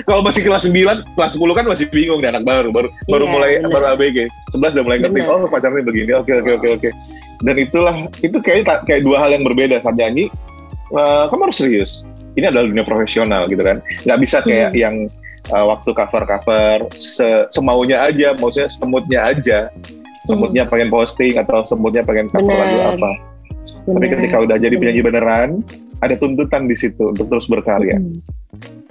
Kalau 0.08 0.24
masih 0.24 0.40
kelas 0.40 0.64
9, 0.64 1.04
kelas 1.14 1.32
10 1.36 1.52
kan 1.52 1.64
masih 1.68 1.84
bingung 1.92 2.24
nih 2.24 2.32
anak 2.32 2.44
baru, 2.44 2.72
baru 2.72 2.88
baru 3.06 3.24
Iya, 3.24 3.32
mulai 3.32 3.50
bener. 3.60 3.70
baru 3.70 3.86
ABG. 3.92 4.18
11 4.56 4.72
udah 4.72 4.84
mulai 4.84 4.98
ngerti, 4.98 5.20
Bener. 5.20 5.28
oh 5.30 5.48
pacaran 5.48 5.74
ini 5.76 5.84
begini. 5.84 6.10
Oke, 6.16 6.32
oke, 6.34 6.50
oke, 6.56 6.68
oke. 6.80 6.90
Dan 7.42 7.54
itulah 7.58 7.94
itu 8.18 8.38
kayak 8.40 8.64
kayak 8.82 9.02
dua 9.02 9.20
hal 9.20 9.30
yang 9.30 9.44
berbeda 9.44 9.78
saat 9.78 9.94
nyanyi. 9.94 10.32
eh, 10.92 11.24
kamu 11.28 11.48
harus 11.48 11.56
serius. 11.56 11.92
Ini 12.32 12.48
adalah 12.48 12.68
dunia 12.68 12.84
profesional 12.84 13.48
gitu 13.48 13.60
kan. 13.60 13.80
Nggak 14.04 14.18
bisa 14.18 14.38
kayak 14.40 14.72
Hmm. 14.72 14.80
yang 14.80 14.94
eh, 15.50 15.64
waktu 15.66 15.90
cover-cover 15.90 16.86
se- 16.94 17.46
semaunya 17.50 18.06
aja, 18.06 18.36
maksudnya 18.38 18.70
semutnya 18.70 19.20
aja. 19.26 19.58
Semutnya 20.22 20.62
pengen 20.70 20.86
posting 20.86 21.34
atau 21.34 21.66
semutnya 21.66 22.06
pengen 22.06 22.30
cover 22.30 22.46
Bener. 22.46 22.62
lagu 22.62 22.78
apa. 22.94 23.12
Tapi 23.82 23.98
Bener. 23.98 24.10
ketika 24.14 24.36
udah 24.46 24.54
jadi 24.54 24.74
penyanyi 24.78 25.02
beneran, 25.02 25.66
ada 25.98 26.14
tuntutan 26.14 26.70
di 26.70 26.78
situ 26.78 27.10
untuk 27.10 27.26
terus 27.26 27.50
berkarya. 27.50 27.98
Hmm. 27.98 28.22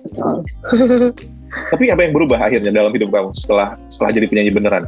Betul. 0.03 0.36
Tapi 1.72 1.91
apa 1.91 2.01
yang 2.03 2.13
berubah 2.15 2.39
akhirnya 2.39 2.72
dalam 2.72 2.91
hidup 2.96 3.12
kamu 3.12 3.31
setelah 3.36 3.75
setelah 3.88 4.12
jadi 4.12 4.27
penyanyi 4.27 4.51
beneran? 4.51 4.84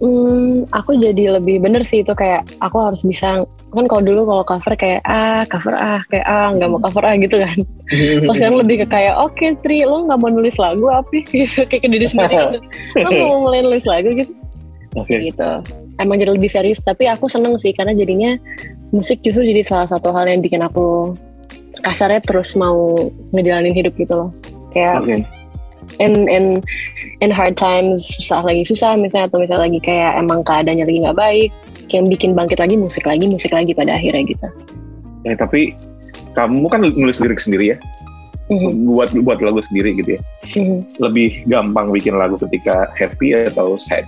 Hmm, 0.00 0.64
aku 0.72 0.96
jadi 0.96 1.36
lebih 1.36 1.60
bener 1.60 1.84
sih 1.84 2.00
itu 2.00 2.16
kayak 2.16 2.48
aku 2.56 2.80
harus 2.80 3.04
bisa 3.04 3.44
kan 3.44 3.84
kalau 3.84 4.00
dulu 4.00 4.24
kalau 4.24 4.44
cover 4.48 4.72
kayak 4.72 5.04
ah 5.04 5.44
cover 5.44 5.76
ah 5.76 6.00
kayak 6.08 6.24
ah 6.24 6.48
nggak 6.56 6.68
mau 6.72 6.80
cover 6.80 7.04
ah 7.04 7.14
gitu 7.20 7.36
kan. 7.36 7.52
Terus 8.24 8.36
sekarang 8.40 8.64
lebih 8.64 8.80
ke 8.80 8.86
kayak 8.88 9.20
oke 9.20 9.44
Tri 9.60 9.84
lo 9.84 10.08
nggak 10.08 10.18
mau 10.24 10.32
nulis 10.32 10.56
lagu 10.56 10.88
apa 10.88 11.20
gitu 11.28 11.68
kayak 11.68 11.84
ke 11.84 11.88
diri 11.92 12.08
sendiri 12.08 12.32
gitu. 12.32 12.58
Lo 13.04 13.08
mau 13.12 13.44
mulai 13.44 13.60
nulis 13.60 13.84
lagu? 13.84 14.08
Gitu. 14.16 14.32
Oke. 14.96 15.20
gitu. 15.20 15.50
Emang 16.00 16.16
jadi 16.16 16.32
lebih 16.32 16.48
serius 16.48 16.80
tapi 16.80 17.04
aku 17.04 17.28
seneng 17.28 17.60
sih 17.60 17.76
karena 17.76 17.92
jadinya 17.92 18.40
musik 18.96 19.20
justru 19.20 19.44
jadi 19.44 19.68
salah 19.68 19.84
satu 19.84 20.16
hal 20.16 20.24
yang 20.26 20.40
bikin 20.40 20.64
aku 20.64 21.12
kasarnya 21.84 22.24
terus 22.24 22.56
mau 22.56 22.96
ngejalanin 23.36 23.76
hidup 23.76 23.92
gitu 24.00 24.16
loh. 24.16 24.30
Kayak 24.72 25.04
Oke. 25.04 25.39
In 25.98 26.14
in 26.30 26.62
in 27.18 27.30
hard 27.32 27.58
times 27.58 28.14
susah 28.20 28.44
lagi 28.44 28.62
susah 28.62 28.94
misalnya 28.94 29.26
atau 29.32 29.42
misalnya 29.42 29.66
lagi 29.66 29.80
kayak 29.82 30.20
emang 30.20 30.44
keadaannya 30.46 30.86
lagi 30.86 30.98
nggak 31.02 31.18
baik 31.18 31.50
yang 31.90 32.06
bikin 32.06 32.38
bangkit 32.38 32.62
lagi 32.62 32.78
musik 32.78 33.02
lagi 33.02 33.26
musik 33.26 33.50
lagi 33.50 33.74
pada 33.74 33.98
akhirnya 33.98 34.22
gitu 34.28 34.48
Ya, 35.20 35.36
tapi 35.36 35.76
kamu 36.32 36.64
kan 36.72 36.80
nulis 36.80 37.20
lirik 37.20 37.36
sendiri 37.36 37.76
ya, 37.76 37.78
Mhm, 38.50 38.88
buat 38.88 39.12
buat 39.20 39.38
lagu 39.44 39.60
sendiri 39.62 39.94
gitu 40.00 40.16
ya. 40.16 40.20
mhm. 40.56 40.96
Lebih 40.98 41.44
gampang 41.46 41.92
bikin 41.94 42.16
lagu 42.18 42.34
ketika 42.40 42.88
happy 42.98 43.36
atau 43.46 43.78
sad. 43.78 44.02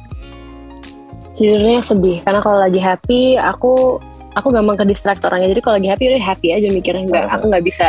Sejujurnya 1.32 1.80
sedih 1.80 2.18
karena 2.26 2.40
kalau 2.40 2.58
lagi 2.60 2.80
happy 2.82 3.38
aku 3.38 4.02
aku 4.32 4.48
gampang 4.48 4.76
ke 4.80 4.84
distract 4.88 5.22
orangnya 5.24 5.52
jadi 5.52 5.60
kalau 5.60 5.74
lagi 5.76 5.88
happy 5.92 6.04
udah 6.12 6.22
happy 6.22 6.48
aja 6.52 6.68
mikirnya 6.72 7.04
nggak 7.08 7.24
aku 7.28 7.44
nggak 7.52 7.64
bisa 7.64 7.86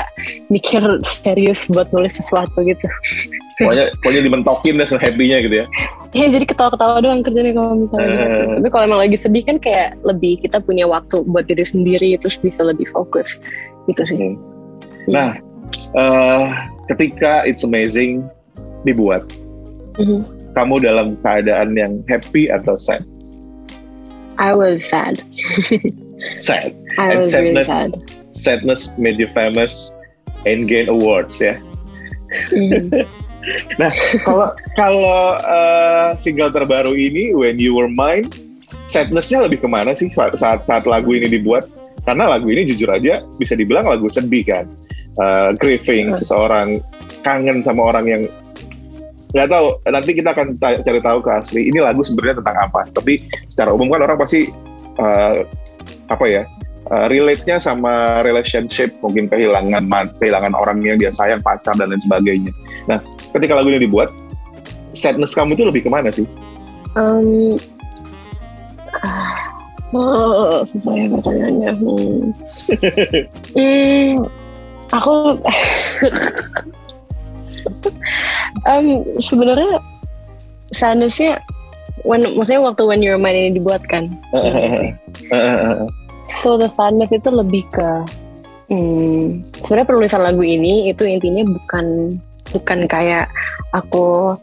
mikir 0.52 0.82
serius 1.24 1.68
buat 1.72 1.88
nulis 1.96 2.20
sesuatu 2.20 2.60
gitu 2.64 2.88
pokoknya 3.62 3.94
pokoknya 4.02 4.22
dimentokin 4.26 4.74
deh 4.82 4.88
happy-nya 4.90 5.38
gitu 5.46 5.56
ya 5.62 5.66
ya 6.14 6.26
jadi 6.30 6.46
ketawa-ketawa 6.46 7.02
doang 7.02 7.22
kerjanya 7.22 7.54
kalau 7.54 7.74
misalnya 7.78 8.06
Uh. 8.06 8.18
gitu. 8.18 8.44
tapi 8.60 8.68
kalau 8.70 8.84
emang 8.86 9.02
lagi 9.02 9.18
sedih 9.18 9.44
kan 9.46 9.58
kayak 9.62 9.98
lebih 10.02 10.42
kita 10.42 10.58
punya 10.60 10.86
waktu 10.86 11.22
buat 11.26 11.46
diri 11.46 11.66
sendiri 11.66 12.18
terus 12.18 12.38
bisa 12.38 12.62
lebih 12.66 12.86
fokus 12.90 13.40
gitu 13.88 14.04
sih 14.06 14.18
Hmm. 14.18 14.38
Nah, 15.04 15.36
eh, 16.00 16.44
ketika 16.88 17.44
It's 17.44 17.68
Amazing 17.68 18.24
dibuat, 18.88 19.28
Mhm. 20.00 20.24
kamu 20.56 20.80
dalam 20.80 21.20
keadaan 21.20 21.76
yang 21.76 22.00
happy 22.08 22.48
atau 22.48 22.80
sad? 22.80 23.04
I 24.40 24.56
was 24.56 24.80
sad 24.80 25.20
Sad. 26.32 26.72
I 26.98 27.20
And 27.20 27.20
really 27.22 27.28
sadness. 27.30 27.68
sad 27.70 27.92
Sadness 28.34 28.82
made 28.98 29.20
you 29.22 29.30
famous 29.36 29.94
and 30.48 30.66
gain 30.66 30.90
awards 30.90 31.38
ya. 31.38 31.60
Mhm. 32.50 33.06
Kalau 34.24 34.56
kalau 34.80 35.36
eh, 35.36 36.16
single 36.16 36.48
terbaru 36.48 36.96
ini 36.96 37.36
When 37.36 37.60
You 37.60 37.76
Were 37.76 37.92
Mine, 37.92 38.32
sadnessnya 38.88 39.44
lebih 39.44 39.60
ke 39.60 39.68
mana 39.68 39.92
sih 39.92 40.08
saat, 40.08 40.40
saat 40.40 40.88
lagu 40.88 41.12
ini 41.12 41.28
dibuat? 41.28 41.68
Karena 42.08 42.32
lagu 42.32 42.48
ini 42.48 42.64
jujur 42.72 42.88
aja 42.88 43.20
bisa 43.36 43.54
dibilang 43.60 43.84
lagu 43.88 44.08
sedih 44.08 44.48
kan, 44.48 44.66
Eh, 45.14 45.50
grieving 45.62 46.10
Hmm. 46.10 46.18
seseorang 46.18 46.68
kangen 47.22 47.62
sama 47.62 47.86
orang 47.94 48.06
yang 48.10 48.22
nggak 49.36 49.46
tahu. 49.46 49.78
Nanti 49.86 50.12
kita 50.18 50.34
akan 50.34 50.58
cari 50.58 51.02
tahu 51.04 51.20
ke 51.22 51.30
asli. 51.36 51.62
Ini 51.70 51.84
lagu 51.86 52.02
sebenarnya 52.02 52.42
tentang 52.42 52.58
apa? 52.58 52.82
Tapi 52.96 53.22
secara 53.46 53.76
umum 53.76 53.92
kan 53.94 54.08
orang 54.08 54.18
pasti 54.18 54.50
eh, 54.98 55.36
apa 56.14 56.26
ya? 56.30 56.44
eh, 56.92 57.06
relate-nya 57.08 57.58
sama 57.64 58.24
relationship, 58.28 58.92
mungkin 59.00 59.32
kehilangan 59.32 59.88
kehilangan 60.20 60.54
orang 60.54 60.84
yang 60.84 61.00
dia 61.00 61.12
sayang, 61.16 61.40
pacar 61.40 61.74
dan 61.80 61.92
lain 61.92 62.02
sebagainya. 62.04 62.52
Nah, 62.92 63.00
ketika 63.32 63.56
lagu 63.56 63.72
ini 63.72 63.88
dibuat, 63.88 64.12
sadness 64.92 65.34
kamu 65.34 65.56
itu 65.56 65.64
lebih 65.64 65.82
ke 65.88 65.90
mana 65.90 66.12
sih? 66.12 66.28
Um, 66.94 67.58
ah, 69.02 69.40
oh, 69.96 70.62
susah 70.68 70.94
ya 70.94 71.08
pertanyaannya. 71.10 71.72
Hmm. 71.78 72.22
Hmm, 73.54 74.26
aku 74.90 75.38
um, 78.66 78.88
sebenarnya 79.22 79.78
sadnessnya 80.74 81.40
when, 82.04 82.26
maksudnya 82.36 82.66
waktu 82.66 82.84
when 82.84 83.06
you're 83.06 83.22
mine 83.22 83.38
ini 83.38 83.52
dibuat 83.56 83.86
kan. 83.88 84.10
So 86.34 86.58
the 86.58 86.68
sadness 86.68 87.12
itu 87.12 87.30
lebih 87.30 87.70
ke 87.70 87.90
hmm, 88.68 89.46
sebenarnya 89.62 89.88
penulisan 89.88 90.22
lagu 90.22 90.42
ini 90.42 90.90
itu 90.90 91.06
intinya 91.06 91.46
bukan 91.46 92.18
bukan 92.52 92.80
kayak 92.86 93.30
aku 93.72 94.34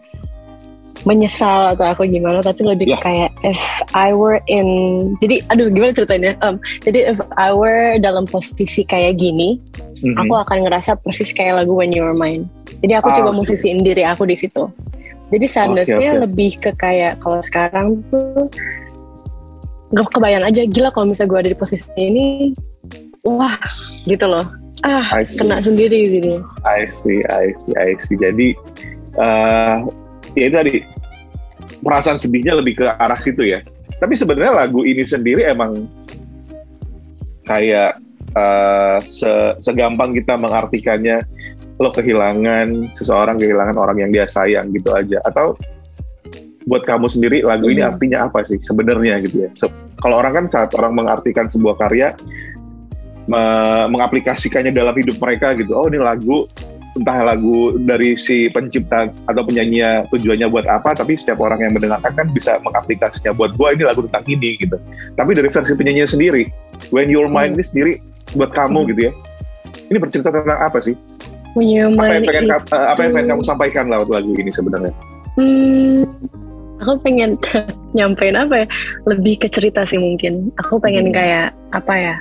menyesal 1.00 1.72
atau 1.72 1.88
aku 1.88 2.04
gimana 2.04 2.44
tapi 2.44 2.60
lebih 2.60 2.92
Ya. 2.92 3.00
kayak 3.00 3.30
if 3.40 3.56
I 3.96 4.12
were 4.12 4.36
in 4.46 4.68
jadi 5.16 5.40
aduh 5.48 5.72
gimana 5.72 5.96
ceritanya 5.96 6.36
Um, 6.44 6.60
jadi 6.84 7.16
if 7.16 7.18
I 7.40 7.56
were 7.56 7.96
dalam 7.96 8.28
posisi 8.28 8.84
kayak 8.84 9.16
gini 9.16 9.56
Mhm. 10.04 10.16
aku 10.16 10.34
akan 10.36 10.68
ngerasa 10.68 11.00
persis 11.00 11.32
kayak 11.32 11.64
lagu 11.64 11.72
When 11.72 11.92
You 11.92 12.04
Were 12.04 12.16
Mine 12.16 12.44
jadi 12.84 13.00
aku 13.00 13.12
Ah, 13.12 13.16
coba 13.16 13.32
oke. 13.32 13.38
musisiin 13.40 13.80
diri 13.80 14.04
aku 14.04 14.28
di 14.28 14.36
situ 14.36 14.68
jadi 15.32 15.46
sadnessnya 15.48 16.20
oke. 16.20 16.22
lebih 16.28 16.50
ke 16.60 16.70
kayak 16.76 17.16
kalau 17.20 17.40
sekarang 17.40 18.04
tuh 18.12 18.48
gak 19.90 20.06
kebayang 20.14 20.46
aja 20.46 20.62
gila 20.66 20.88
kalau 20.94 21.10
misalnya 21.10 21.30
gue 21.30 21.38
ada 21.42 21.50
di 21.50 21.58
posisi 21.58 21.90
ini 21.98 22.54
wah 23.26 23.58
gitu 24.06 24.24
loh 24.24 24.46
ah 24.80 25.04
kena 25.26 25.60
sendiri 25.60 26.20
gitu 26.20 26.40
I 26.64 26.88
see, 26.88 27.20
I 27.28 27.52
see, 27.52 27.74
I 27.76 27.90
see. 28.00 28.16
Jadi 28.16 28.56
eh 29.18 29.76
ya 30.38 30.44
itu 30.48 30.56
tadi 30.56 30.74
perasaan 31.84 32.16
sedihnya 32.16 32.56
lebih 32.60 32.80
ke 32.80 32.86
arah 32.88 33.18
situ 33.20 33.44
ya. 33.44 33.60
Tapi 34.00 34.16
sebenarnya 34.16 34.64
lagu 34.64 34.80
ini 34.86 35.04
sendiri 35.04 35.44
emang 35.44 35.84
kayak 37.44 37.98
eh, 38.32 38.98
se- 39.04 39.56
segampang 39.60 40.14
kita 40.16 40.38
mengartikannya 40.38 41.20
lo 41.80 41.88
kehilangan 41.92 42.92
seseorang 42.96 43.40
kehilangan 43.40 43.76
orang 43.76 43.96
yang 44.04 44.10
dia 44.12 44.28
sayang 44.28 44.68
gitu 44.72 44.92
aja 44.92 45.16
atau 45.24 45.56
buat 46.68 46.84
kamu 46.84 47.08
sendiri 47.08 47.40
lagu 47.40 47.72
ini 47.72 47.80
Hmm. 47.80 47.96
artinya 47.96 48.18
apa 48.28 48.44
sih 48.44 48.60
sebenarnya 48.60 49.16
gitu 49.24 49.44
ya. 49.44 49.50
So, 49.56 49.66
kalau 50.00 50.20
orang 50.20 50.32
kan 50.32 50.44
saat 50.48 50.70
orang 50.76 50.96
mengartikan 50.96 51.46
sebuah 51.46 51.76
karya 51.78 52.16
me- 53.28 53.88
mengaplikasikannya 53.92 54.72
dalam 54.74 54.96
hidup 54.96 55.16
mereka 55.20 55.54
gitu. 55.54 55.76
Oh, 55.76 55.86
ini 55.86 56.00
lagu 56.00 56.48
entah 56.98 57.22
lagu 57.22 57.78
dari 57.86 58.18
si 58.18 58.50
pencipta 58.50 59.14
atau 59.30 59.42
penyanyinya 59.46 60.10
tujuannya 60.10 60.50
buat 60.50 60.66
apa, 60.66 60.98
tapi 60.98 61.14
setiap 61.14 61.38
orang 61.38 61.62
yang 61.62 61.72
mendengarkan 61.78 62.10
kan 62.18 62.26
bisa 62.34 62.58
mengaplikasinya 62.66 63.30
buat 63.30 63.54
gua 63.54 63.78
ini 63.78 63.86
lagu 63.86 64.02
tentang 64.10 64.26
ini 64.26 64.58
gitu. 64.58 64.74
Tapi 65.14 65.30
dari 65.38 65.46
versi 65.54 65.72
penyanyinya 65.78 66.10
sendiri, 66.10 66.50
When 66.90 67.06
Your 67.06 67.30
Mind 67.30 67.54
Hmm. 67.54 67.62
ini 67.62 67.64
sendiri 67.64 67.92
buat 68.34 68.50
kamu 68.50 68.82
Hmm. 68.82 68.88
gitu 68.90 69.00
ya. 69.06 69.12
Ini 69.86 69.98
bercerita 70.02 70.34
tentang 70.34 70.58
apa 70.58 70.82
sih? 70.82 70.98
When 71.54 71.70
You're 71.70 71.94
Apa 71.94 72.18
yang 72.18 72.26
pengen 72.26 72.46
eh, 72.50 72.58
apa 72.74 73.00
yang 73.06 73.12
pengen 73.14 73.26
itu- 73.26 73.32
kamu 73.38 73.42
sampaikan 73.46 73.84
lewat 73.86 74.08
lagu 74.10 74.30
ini 74.34 74.50
sebenarnya? 74.50 74.92
Hmm, 75.38 76.02
aku 76.80 76.98
pengen 77.04 77.36
nyampein 77.96 78.34
apa 78.34 78.64
ya? 78.64 78.66
Lebih 79.06 79.44
ke 79.44 79.48
cerita 79.52 79.84
sih 79.84 80.00
mungkin. 80.00 80.48
Aku 80.64 80.80
pengen 80.80 81.12
Hmm. 81.12 81.16
kayak 81.16 81.48
apa 81.76 81.94
ya? 81.94 82.16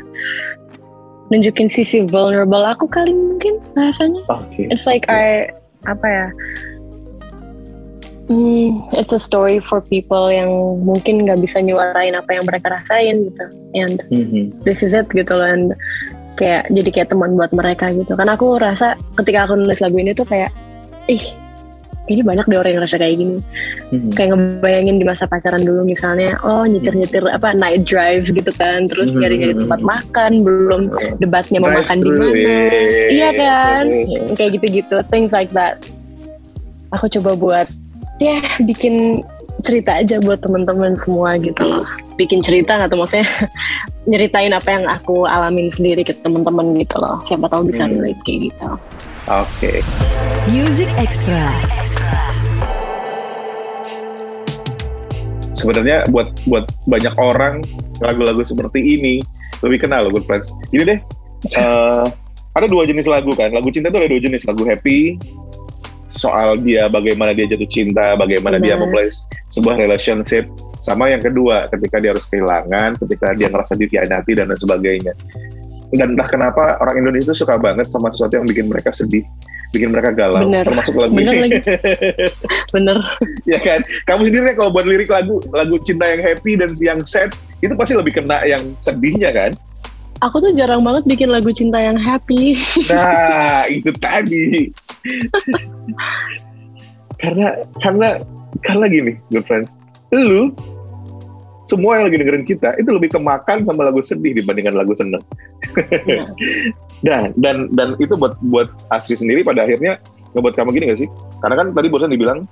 Nunjukin 1.30 1.70
sisi 1.70 2.02
vulnerable 2.04 2.66
aku 2.66 2.90
kali 2.90 3.14
mungkin 3.14 3.62
bahasanya. 3.74 4.22
Oke. 4.28 4.66
It's 4.70 4.84
like 4.84 5.06
I 5.08 5.50
apa 5.86 6.08
ya? 6.08 6.28
Hmm, 8.30 8.86
it's 8.94 9.10
a 9.10 9.18
story 9.18 9.58
for 9.58 9.82
people 9.82 10.30
yang 10.30 10.54
mungkin 10.86 11.26
nggak 11.26 11.42
bisa 11.42 11.66
nyuarain 11.66 12.14
apa 12.14 12.38
yang 12.38 12.46
mereka 12.46 12.78
rasain 12.78 13.26
gitu. 13.26 13.46
And 13.74 13.98
Mhm. 14.14 14.54
this 14.62 14.86
is 14.86 14.94
it 14.94 15.10
gitu 15.10 15.34
loh. 15.34 15.50
And 15.50 15.74
kayak 16.38 16.70
jadi 16.70 16.90
kayak 16.94 17.10
teman 17.10 17.34
buat 17.34 17.50
mereka 17.58 17.90
gitu. 17.90 18.14
Karena 18.14 18.38
aku 18.38 18.62
rasa 18.62 18.94
ketika 19.18 19.50
aku 19.50 19.58
nulis 19.58 19.82
lagu 19.82 19.98
ini 19.98 20.14
tuh 20.14 20.30
kayak, 20.30 20.54
ih, 21.10 21.26
ini 22.10 22.22
banyak 22.22 22.46
deh 22.46 22.58
orang 22.58 22.70
yang 22.74 22.80
ngerasa 22.82 22.98
kayak 22.98 23.16
gini. 23.16 23.38
Mhm. 23.90 24.10
Kayak 24.14 24.30
ngebayangin 24.34 24.96
di 24.98 25.06
masa 25.06 25.24
pacaran 25.26 25.62
dulu 25.62 25.82
misalnya, 25.84 26.38
oh 26.42 26.66
nyetir-nyetir 26.66 27.24
apa 27.26 27.54
night 27.54 27.86
drive 27.86 28.26
gitu 28.26 28.52
kan, 28.56 28.86
terus 28.86 29.12
Hmm. 29.12 29.22
nyari-nyari 29.22 29.56
tempat 29.56 29.80
makan, 29.80 30.32
belum 30.42 30.82
debatnya 31.18 31.58
mau 31.60 31.72
makan 31.72 31.98
di 32.00 32.12
mana. 32.12 32.34
eh. 32.34 33.10
Iya 33.14 33.30
kan? 33.34 33.84
Kayak 34.34 34.52
gitu-gitu, 34.58 34.96
things 35.08 35.32
like 35.32 35.50
that. 35.52 35.80
Aku 36.92 37.06
coba 37.08 37.38
buat 37.38 37.68
ya 38.18 38.36
bikin 38.62 39.22
cerita 39.60 39.92
aja 40.00 40.18
buat 40.20 40.40
teman-teman 40.40 40.96
semua 40.96 41.36
gitu 41.36 41.64
loh. 41.64 41.84
Bikin 42.16 42.40
cerita 42.40 42.80
nggak 42.80 42.90
tuh 42.90 43.00
maksudnya 43.00 43.28
nyeritain 44.10 44.52
apa 44.52 44.70
yang 44.72 44.88
aku 44.88 45.28
alamin 45.28 45.68
sendiri 45.70 46.02
ke 46.02 46.16
teman-teman 46.16 46.74
gitu 46.80 46.96
loh. 46.98 47.20
Siapa 47.28 47.46
tahu 47.46 47.68
bisa 47.68 47.86
Hmm. 47.86 48.00
relate 48.00 48.22
kayak 48.24 48.40
gitu. 48.50 48.68
Oke. 49.30 49.86
Music 50.50 50.90
Extra. 50.98 51.46
sebenarnya 55.60 56.08
buat 56.08 56.32
buat 56.48 56.72
banyak 56.88 57.14
orang 57.20 57.60
lagu-lagu 58.00 58.40
seperti 58.48 58.80
ini 58.80 59.20
lebih 59.60 59.84
kenal 59.84 60.08
loh 60.08 60.12
Good 60.16 60.24
Friends. 60.24 60.48
Ini 60.72 60.84
deh, 60.88 61.00
eh, 61.52 62.06
ada 62.56 62.68
dua 62.72 62.88
jenis 62.88 63.04
lagu 63.04 63.36
kan. 63.36 63.52
Lagu 63.52 63.68
cinta 63.76 63.92
itu 63.92 64.00
ada 64.00 64.08
dua 64.08 64.22
jenis. 64.24 64.48
Lagu 64.48 64.64
happy, 64.64 65.20
soal 66.08 66.64
dia 66.64 66.88
bagaimana 66.88 67.36
dia 67.36 67.44
jatuh 67.52 67.68
cinta, 67.68 68.16
bagaimana 68.16 68.56
dia 68.58 68.80
Benar. 68.80 68.88
memulai 68.88 69.12
sebuah 69.52 69.76
relationship. 69.76 70.48
Sama 70.80 71.12
yang 71.12 71.20
kedua, 71.20 71.68
ketika 71.76 72.00
dia 72.00 72.16
harus 72.16 72.24
kehilangan, 72.32 72.96
ketika 73.04 73.36
dia 73.36 73.52
ngerasa 73.52 73.76
dikhianati 73.76 74.32
dan 74.32 74.48
lain 74.48 74.60
sebagainya. 74.64 75.12
Dan 75.90 76.14
entah 76.14 76.30
kenapa 76.30 76.78
orang 76.80 77.02
Indonesia 77.02 77.34
itu 77.34 77.42
suka 77.42 77.58
banget 77.58 77.90
sama 77.90 78.14
sesuatu 78.14 78.38
yang 78.38 78.46
bikin 78.46 78.70
mereka 78.70 78.94
sedih, 78.94 79.26
bikin 79.74 79.90
mereka 79.90 80.14
galau, 80.14 80.46
Bener. 80.46 80.62
termasuk 80.62 80.94
lagu 80.94 81.14
Bener 81.18 81.34
ini. 81.34 81.42
lagi. 81.50 81.60
Bener. 82.78 82.98
ya 83.50 83.58
kan 83.58 83.82
kamu 84.06 84.30
sendiri 84.30 84.54
kalau 84.54 84.70
buat 84.70 84.86
lirik 84.86 85.10
lagu 85.10 85.42
lagu 85.50 85.82
cinta 85.82 86.06
yang 86.06 86.22
happy 86.22 86.54
dan 86.54 86.70
yang 86.78 87.00
sad 87.02 87.34
itu 87.66 87.74
pasti 87.74 87.98
lebih 87.98 88.22
kena 88.22 88.46
yang 88.46 88.62
sedihnya 88.86 89.34
kan 89.34 89.52
Aku 90.20 90.44
tuh 90.44 90.52
jarang 90.52 90.84
banget 90.84 91.08
bikin 91.08 91.32
lagu 91.32 91.48
cinta 91.50 91.80
yang 91.80 91.96
happy. 91.96 92.60
nah 92.92 93.64
itu 93.72 93.90
tadi 93.98 94.68
karena 97.20 97.48
karena 97.80 98.08
karena 98.64 98.86
gini 98.88 99.14
good 99.32 99.48
friends 99.48 99.76
lu 100.12 100.52
semua 101.70 102.02
yang 102.02 102.10
lagi 102.10 102.18
dengerin 102.18 102.46
kita 102.50 102.74
itu 102.82 102.90
lebih 102.90 103.14
kemakan 103.14 103.62
sama 103.62 103.86
lagu 103.86 104.02
sedih 104.02 104.34
dibandingkan 104.34 104.74
lagu 104.74 104.98
seneng. 104.98 105.22
Nah, 107.00 107.32
dan 107.32 107.72
dan 107.72 107.72
dan 107.80 107.90
itu 108.04 108.12
buat 108.20 108.36
buat 108.52 108.68
Asri 108.92 109.16
sendiri 109.16 109.40
pada 109.40 109.64
akhirnya 109.64 110.04
ngebuat 110.36 110.52
kamu 110.52 110.76
gini 110.76 110.92
gak 110.92 111.00
sih? 111.00 111.10
Karena 111.40 111.56
kan 111.64 111.68
tadi 111.72 111.88
bosan 111.88 112.12
dibilang 112.12 112.44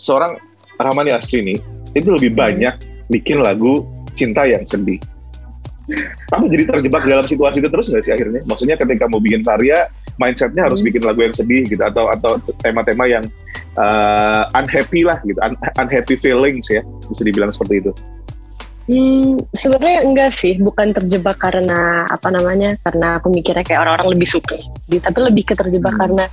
seorang 0.00 0.40
Rahmani 0.80 1.12
Asri 1.12 1.44
ini 1.44 1.60
itu 1.92 2.08
lebih 2.08 2.32
banyak 2.32 2.80
bikin 3.12 3.44
lagu 3.44 3.84
cinta 4.16 4.48
yang 4.48 4.64
sedih. 4.64 4.96
Kamu 6.32 6.48
jadi 6.48 6.72
terjebak 6.72 7.04
dalam 7.04 7.28
situasi 7.28 7.60
itu 7.60 7.68
terus 7.68 7.92
nggak 7.92 8.04
sih 8.06 8.12
akhirnya? 8.16 8.40
Maksudnya 8.48 8.80
ketika 8.80 9.04
mau 9.12 9.20
bikin 9.20 9.44
karya, 9.44 9.90
mindsetnya 10.16 10.66
harus 10.66 10.80
Hmm. 10.80 10.88
bikin 10.90 11.02
lagu 11.06 11.20
yang 11.22 11.34
sedih 11.36 11.68
gitu 11.68 11.82
atau 11.84 12.10
atau 12.10 12.40
tema-tema 12.64 13.06
yang 13.06 13.24
uh, 13.78 14.48
unhappy 14.56 15.06
lah 15.06 15.20
gitu, 15.22 15.38
un- 15.44 15.60
unhappy 15.78 16.16
feelings 16.18 16.66
ya, 16.72 16.82
bisa 17.06 17.22
dibilang 17.22 17.52
seperti 17.54 17.84
itu. 17.84 17.92
Hmm, 18.90 19.38
sebenarnya 19.54 20.02
enggak 20.02 20.34
sih, 20.34 20.58
bukan 20.58 20.90
terjebak 20.90 21.38
karena 21.38 22.10
apa 22.10 22.26
namanya, 22.26 22.74
karena 22.82 23.22
aku 23.22 23.30
mikirnya 23.30 23.62
kayak 23.62 23.86
orang-orang 23.86 24.18
lebih 24.18 24.26
suka 24.26 24.58
sedih, 24.82 24.98
tapi 24.98 25.18
lebih 25.30 25.46
ke 25.46 25.54
terjebak 25.54 25.94
Hmm. 25.94 26.02
karena 26.02 26.24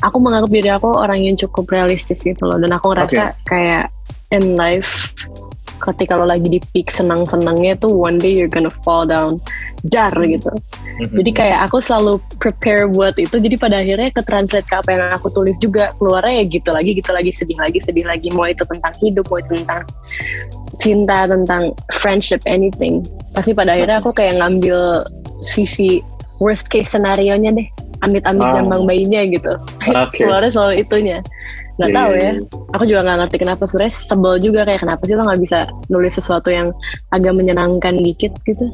aku 0.00 0.16
menganggap 0.16 0.48
diri 0.48 0.70
aku 0.72 0.88
orang 0.88 1.20
yang 1.20 1.36
cukup 1.36 1.68
realistis 1.68 2.24
gitu 2.24 2.48
loh, 2.48 2.56
dan 2.56 2.72
aku 2.72 2.96
ngerasa 2.96 3.36
kayak 3.44 3.92
in 4.32 4.56
life 4.56 5.12
ketika 5.78 6.18
lo 6.18 6.26
lagi 6.26 6.50
di 6.50 6.60
peak 6.74 6.90
senang-senangnya 6.90 7.78
tuh 7.78 7.90
one 7.94 8.18
day 8.18 8.34
you're 8.34 8.50
gonna 8.50 8.70
fall 8.82 9.06
down 9.06 9.38
jar 9.86 10.10
gitu. 10.26 10.50
Jadi 11.14 11.30
kayak 11.30 11.70
aku 11.70 11.78
selalu 11.78 12.18
prepare 12.42 12.90
buat 12.90 13.14
itu. 13.16 13.38
Jadi 13.38 13.54
pada 13.54 13.78
akhirnya 13.78 14.10
ke 14.10 14.22
translate 14.26 14.66
ke 14.66 14.74
apa 14.74 14.90
yang 14.90 15.02
aku 15.14 15.30
tulis 15.30 15.54
juga 15.62 15.94
keluarnya 15.96 16.42
ya 16.42 16.44
gitu 16.50 16.70
lagi, 16.74 16.90
gitu 16.98 17.10
lagi, 17.14 17.30
sedih 17.30 17.58
lagi, 17.58 17.78
sedih 17.78 18.06
lagi. 18.06 18.28
Mau 18.34 18.46
itu 18.50 18.66
tentang 18.66 18.90
hidup, 18.98 19.30
mau 19.30 19.38
itu 19.38 19.54
tentang 19.54 19.86
cinta, 20.82 21.26
tentang 21.30 21.74
friendship, 22.02 22.42
anything. 22.46 23.06
Pasti 23.34 23.54
pada 23.54 23.78
akhirnya 23.78 24.02
aku 24.02 24.10
kayak 24.10 24.42
ngambil 24.42 25.06
sisi 25.46 26.02
worst 26.42 26.70
case 26.70 26.90
scenario 26.90 27.34
nya 27.38 27.54
deh. 27.54 27.68
Amit-amit 27.98 28.46
Ah. 28.46 28.54
jambang 28.62 28.86
bayinya 28.86 29.26
gitu. 29.26 29.58
Oke. 29.90 30.22
Keluarnya 30.22 30.50
selalu 30.54 30.74
itunya. 30.86 31.18
Nggak 31.78 31.90
Iya, 31.94 31.98
tahu 32.02 32.10
iya, 32.10 32.18
ya. 32.18 32.32
iya. 32.34 32.42
Aku 32.74 32.84
juga 32.90 33.00
nggak 33.06 33.18
ngerti 33.22 33.36
kenapa 33.38 33.62
sebenarnya 33.70 33.94
sebel 33.94 34.34
juga 34.42 34.60
kayak 34.66 34.80
kenapa 34.82 35.02
sih 35.06 35.14
lo 35.14 35.22
nggak 35.22 35.40
bisa 35.46 35.58
nulis 35.86 36.14
sesuatu 36.18 36.48
yang 36.50 36.68
agak 37.14 37.32
menyenangkan 37.38 37.94
dikit 38.02 38.34
gitu. 38.42 38.66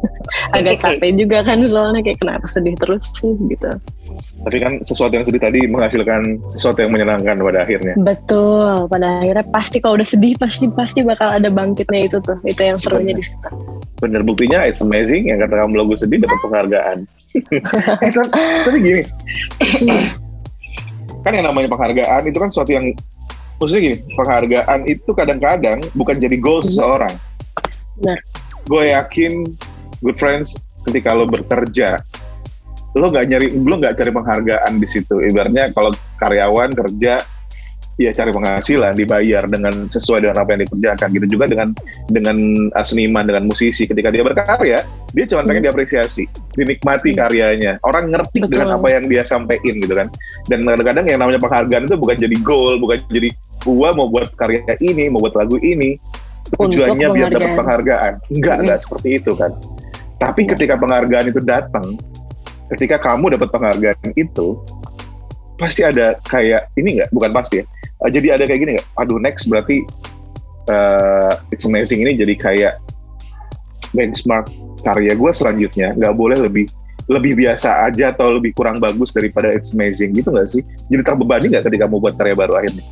agak 0.56 0.74
capek 0.82 1.10
juga 1.20 1.44
kan 1.44 1.60
soalnya 1.68 2.00
kayak 2.00 2.16
kenapa 2.16 2.48
sedih 2.48 2.72
terus 2.80 3.12
sih 3.12 3.36
gitu. 3.52 3.70
Tapi 4.46 4.56
kan 4.62 4.72
sesuatu 4.88 5.12
yang 5.12 5.26
sedih 5.28 5.42
tadi 5.42 5.60
menghasilkan 5.68 6.40
sesuatu 6.56 6.80
yang 6.80 6.96
menyenangkan 6.96 7.36
pada 7.36 7.60
akhirnya. 7.66 7.94
Betul, 8.00 8.88
pada 8.88 9.20
akhirnya 9.20 9.44
pasti 9.52 9.76
kalau 9.82 10.00
udah 10.00 10.08
sedih 10.08 10.32
pasti 10.40 10.64
pasti 10.72 11.04
bakal 11.04 11.28
ada 11.28 11.52
bangkitnya 11.52 12.08
itu 12.08 12.16
tuh. 12.24 12.40
Itu 12.46 12.62
yang 12.64 12.80
serunya 12.80 13.12
di 13.12 13.20
situ. 13.20 13.48
Bener 14.00 14.24
buktinya 14.24 14.64
it's 14.64 14.80
amazing 14.80 15.28
yang 15.28 15.44
kata 15.44 15.60
kamu 15.60 15.76
lagu 15.76 15.92
sedih 15.92 16.24
dapat 16.24 16.40
penghargaan. 16.40 16.98
Eh, 17.36 18.08
tapi, 18.16 18.32
tapi 18.64 18.78
gini, 18.80 19.02
kan 21.26 21.34
yang 21.34 21.50
namanya 21.50 21.66
penghargaan 21.74 22.22
itu 22.30 22.38
kan 22.38 22.54
sesuatu 22.54 22.70
yang 22.70 22.94
maksudnya 23.58 23.82
gini, 23.82 23.96
penghargaan 24.14 24.80
itu 24.86 25.10
kadang-kadang 25.10 25.82
bukan 25.98 26.14
jadi 26.22 26.38
goal 26.38 26.62
seseorang. 26.62 27.10
Benar. 27.98 28.22
Gue 28.70 28.94
yakin 28.94 29.50
good 30.06 30.14
friends 30.14 30.54
ketika 30.86 31.10
lo 31.18 31.26
bekerja, 31.26 31.98
lo 32.94 33.10
nggak 33.10 33.26
nyari, 33.26 33.46
lo 33.58 33.74
nggak 33.74 33.98
cari 33.98 34.10
penghargaan 34.14 34.72
di 34.78 34.86
situ. 34.86 35.18
Ibaratnya 35.18 35.74
kalau 35.74 35.90
karyawan 36.22 36.70
kerja, 36.78 37.26
ya 37.96 38.12
cari 38.12 38.28
penghasilan, 38.28 38.92
dibayar 38.92 39.48
dengan 39.48 39.88
sesuai 39.88 40.28
dengan 40.28 40.36
apa 40.44 40.52
yang 40.52 40.60
dikerjakan. 40.68 41.08
Gitu 41.16 41.26
juga 41.36 41.44
dengan 41.48 41.68
dengan 42.12 42.36
uh, 42.76 42.84
seniman, 42.84 43.24
dengan 43.24 43.48
musisi. 43.48 43.88
Ketika 43.88 44.12
dia 44.12 44.22
berkarya, 44.24 44.84
dia 45.16 45.24
cuma 45.28 45.42
pengen 45.48 45.64
diapresiasi, 45.64 46.28
dinikmati 46.56 47.16
Hmm. 47.16 47.18
karyanya. 47.24 47.72
Orang 47.82 48.12
ngerti 48.12 48.44
Betul. 48.44 48.52
dengan 48.52 48.76
apa 48.76 48.88
yang 48.92 49.08
dia 49.08 49.24
sampaikan 49.24 49.74
gitu 49.80 49.94
kan. 49.96 50.08
Dan 50.52 50.68
kadang-kadang 50.68 51.04
yang 51.08 51.20
namanya 51.24 51.40
penghargaan 51.40 51.88
itu 51.88 51.96
bukan 51.96 52.16
jadi 52.20 52.36
goal, 52.44 52.76
bukan 52.76 53.00
jadi 53.08 53.32
gua 53.64 53.96
mau 53.96 54.12
buat 54.12 54.28
karya 54.36 54.76
ini, 54.84 55.08
mau 55.08 55.24
buat 55.24 55.34
lagu 55.34 55.56
ini, 55.64 55.96
tujuannya 56.54 57.08
biar 57.10 57.28
dapat 57.32 57.52
penghargaan. 57.56 58.12
Enggak, 58.30 58.54
Mm-mm. 58.60 58.62
enggak 58.68 58.78
seperti 58.84 59.08
itu 59.18 59.32
kan. 59.34 59.50
Tapi 60.16 60.44
Iya. 60.44 60.50
ketika 60.56 60.74
penghargaan 60.80 61.26
itu 61.32 61.40
datang, 61.44 61.96
ketika 62.76 62.96
kamu 63.00 63.36
dapat 63.40 63.48
penghargaan 63.52 64.12
itu, 64.16 64.60
pasti 65.56 65.80
ada 65.84 66.16
kayak 66.28 66.68
ini 66.76 67.00
enggak, 67.00 67.10
bukan 67.12 67.32
pasti 67.32 67.60
ya. 67.60 67.64
Eh, 68.04 68.10
jadi 68.12 68.36
ada 68.36 68.44
kayak 68.44 68.60
gini 68.60 68.70
nggak? 68.76 68.88
Aduh 69.00 69.16
next 69.16 69.48
berarti 69.48 69.80
eh, 70.68 71.32
It's 71.54 71.64
Amazing 71.64 72.04
ini 72.04 72.12
jadi 72.20 72.34
kayak 72.36 72.74
benchmark 73.96 74.52
karya 74.84 75.16
gue 75.16 75.30
selanjutnya 75.32 75.96
nggak 75.96 76.14
boleh 76.14 76.36
lebih 76.36 76.68
lebih 77.06 77.38
biasa 77.38 77.86
aja 77.86 78.10
atau 78.10 78.34
lebih 78.34 78.50
kurang 78.52 78.82
bagus 78.82 79.14
daripada 79.14 79.48
It's 79.54 79.72
Amazing 79.72 80.12
gitu 80.12 80.34
nggak 80.34 80.48
sih? 80.50 80.62
Jadi 80.90 81.02
terbebani 81.06 81.54
nggak 81.54 81.64
ketika 81.70 81.86
mau 81.86 82.02
buat 82.02 82.18
karya 82.18 82.34
baru 82.34 82.58
akhirnya? 82.58 82.84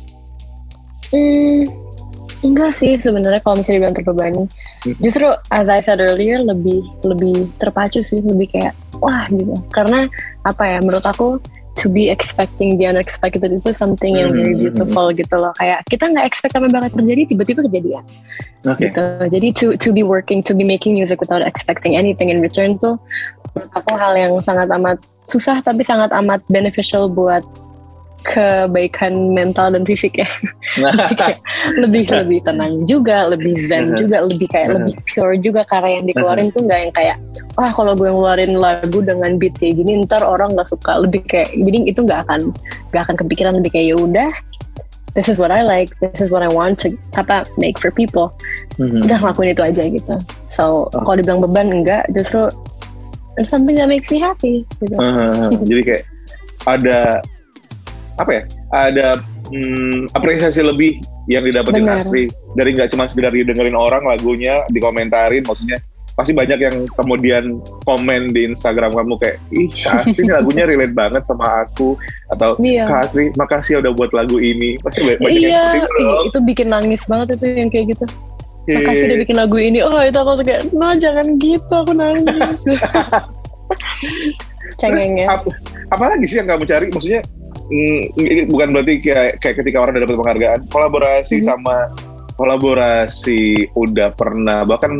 Hmm, 1.13 1.69
enggak 2.41 2.71
sih 2.73 2.95
sebenarnya 2.97 3.43
kalau 3.43 3.61
misalnya 3.61 3.77
dibilang 3.83 3.97
terbebani. 3.99 4.43
Hmm. 4.87 4.95
Justru 5.03 5.27
as 5.51 5.67
I 5.67 5.83
said 5.83 5.99
earlier 5.99 6.39
lebih 6.41 6.81
lebih 7.03 7.51
terpacu 7.59 8.01
sih, 8.01 8.23
lebih 8.23 8.49
kayak 8.55 8.73
wah 9.03 9.27
gitu. 9.27 9.53
Karena 9.75 10.07
apa 10.47 10.63
ya 10.63 10.77
menurut 10.79 11.05
aku 11.05 11.37
to 11.75 11.91
be 11.91 12.07
expecting 12.07 12.79
the 12.79 12.87
unexpected 12.87 13.51
itu 13.51 13.75
something 13.75 14.15
yang 14.15 14.31
very 14.31 14.55
Hmm. 14.55 14.63
beautiful 14.63 15.11
gitu 15.11 15.35
loh. 15.35 15.51
Kayak 15.59 15.83
kita 15.91 16.07
nggak 16.07 16.25
expect 16.25 16.55
apa 16.55 16.67
bakal 16.71 16.89
terjadi 17.03 17.35
tiba-tiba 17.35 17.61
kejadian 17.67 18.03
Oke. 18.63 18.89
gitu. 18.89 19.03
Jadi 19.27 19.47
to 19.59 19.65
to 19.75 19.89
be 19.91 20.01
working, 20.01 20.39
to 20.39 20.55
be 20.55 20.63
making 20.63 20.95
music 20.95 21.19
without 21.19 21.43
expecting 21.43 21.99
anything 21.99 22.31
in 22.31 22.39
return 22.39 22.79
tuh 22.79 22.95
menurut 23.55 23.71
aku 23.71 23.91
hal 23.95 24.13
yang 24.15 24.31
sangat 24.43 24.67
amat 24.71 24.99
susah 25.27 25.63
tapi 25.63 25.81
sangat 25.81 26.11
amat 26.11 26.43
beneficial 26.51 27.07
buat 27.07 27.41
kebaikan 28.25 29.31
mental 29.31 29.69
dan 29.71 29.85
fisik 29.85 30.17
ya. 30.17 30.25
Kayak 31.21 31.37
lebih 31.77 32.09
lebih 32.09 32.39
tenang 32.41 32.81
juga, 32.83 33.29
lebih 33.29 33.53
zen 33.55 33.85
Uh-huh. 33.85 34.01
juga, 34.01 34.17
lebih 34.25 34.47
kayak 34.49 34.67
Uh-huh. 34.73 34.77
lebih 34.81 34.95
pure 35.05 35.35
juga 35.37 35.61
karya 35.69 36.01
yang 36.01 36.05
dikeluarin 36.09 36.49
tuh 36.49 36.65
nggak 36.65 36.79
yang 36.81 36.93
kayak 36.93 37.15
wah 37.53 37.69
kalau 37.69 37.93
gue 37.93 38.09
ngeluarin 38.09 38.57
lagu 38.57 38.99
dengan 38.99 39.37
beat 39.37 39.53
kayak 39.55 39.77
gini 39.77 40.01
ntar 40.03 40.25
orang 40.25 40.57
nggak 40.57 40.65
suka 40.65 40.97
lebih 40.97 41.21
kayak 41.23 41.53
jadi 41.53 41.77
itu 41.85 41.99
nggak 42.01 42.25
akan 42.25 42.49
nggak 42.89 43.01
akan 43.05 43.15
kepikiran 43.21 43.53
lebih 43.61 43.69
kayak 43.71 43.93
ya 43.93 43.97
udah 43.97 44.29
this 45.13 45.31
is 45.31 45.39
what 45.39 45.47
I 45.47 45.63
like, 45.63 45.95
this 46.03 46.19
is 46.19 46.27
what 46.27 46.43
I 46.43 46.51
want 46.51 46.75
to 46.83 46.91
apa 47.15 47.47
make 47.55 47.79
for 47.79 47.87
people. 47.87 48.35
Mhm. 48.75 49.07
Udah 49.07 49.17
ngelakuin 49.23 49.55
itu 49.55 49.63
aja 49.63 49.83
gitu. 49.87 50.15
So 50.51 50.91
Oh. 50.91 51.05
kalau 51.05 51.15
dibilang 51.15 51.39
beban 51.39 51.71
enggak, 51.71 52.03
justru 52.11 52.51
it's 53.39 53.47
something 53.47 53.79
that 53.79 53.87
makes 53.87 54.11
me 54.11 54.19
happy. 54.19 54.67
Gitu. 54.83 54.91
Ah, 54.99 55.47
jadi 55.63 55.81
kayak 55.87 56.03
ada 56.67 57.23
apa 58.19 58.31
ya? 58.31 58.41
Ada 58.71 59.07
hmm, 59.51 60.15
apresiasi 60.15 60.63
lebih 60.63 61.01
yang 61.27 61.45
didapetin 61.45 61.85
Benar. 61.85 62.01
asli 62.01 62.29
dari 62.53 62.77
nggak 62.77 62.93
cuma 62.93 63.09
sekedar 63.09 63.33
didengerin 63.33 63.75
orang 63.75 64.05
lagunya, 64.05 64.61
dikomentarin, 64.69 65.43
maksudnya 65.45 65.81
pasti 66.15 66.31
banyak 66.31 66.59
yang 66.63 66.87
kemudian 66.95 67.59
komen 67.83 68.31
di 68.31 68.47
Instagram 68.47 68.95
kamu 68.95 69.19
kayak 69.19 69.35
ih 69.51 69.67
ini 70.15 70.31
lagunya 70.31 70.63
relate 70.63 70.95
banget 70.95 71.27
sama 71.27 71.67
aku 71.67 71.99
atau 72.31 72.55
Iya. 72.63 72.87
Asri 72.87 73.35
makasih 73.35 73.83
udah 73.83 73.91
buat 73.91 74.15
lagu 74.15 74.39
ini 74.39 74.79
pasti 74.79 75.03
banyak 75.03 75.19
banyak 75.19 75.43
yang 75.43 75.83
Iya, 75.99 76.15
itu 76.31 76.39
bikin 76.39 76.71
nangis 76.71 77.03
banget 77.11 77.35
itu 77.35 77.59
yang 77.59 77.67
kayak 77.67 77.99
gitu. 77.99 78.05
Iya. 78.71 78.75
Makasih 78.79 79.03
udah 79.11 79.19
bikin 79.27 79.35
lagu 79.35 79.57
ini. 79.59 79.83
Oh 79.83 79.99
itu 79.99 80.15
aku 80.15 80.39
kayak, 80.41 80.63
no 80.71 80.95
jangan 80.95 81.27
gitu, 81.37 81.73
aku 81.75 81.91
nangis. 81.91 82.63
Cengengnya. 84.81 85.29
apa, 85.29 85.51
apa 85.93 86.03
lagi 86.15 86.25
sih 86.25 86.41
yang 86.41 86.49
kamu 86.49 86.63
cari? 86.63 86.87
Maksudnya 86.95 87.21
mm, 87.67 88.01
ini 88.17 88.41
bukan 88.45 88.73
berarti 88.73 88.93
kayak, 89.01 89.41
kayak 89.41 89.55
ketika 89.61 89.77
orang 89.81 89.97
udah 89.97 90.03
dapat 90.05 90.17
penghargaan, 90.21 90.59
kolaborasi 90.69 91.35
Mhm. 91.41 91.45
sama 91.45 91.77
kolaborasi 92.35 93.71
udah 93.73 94.11
pernah. 94.13 94.67
Bahkan 94.67 94.91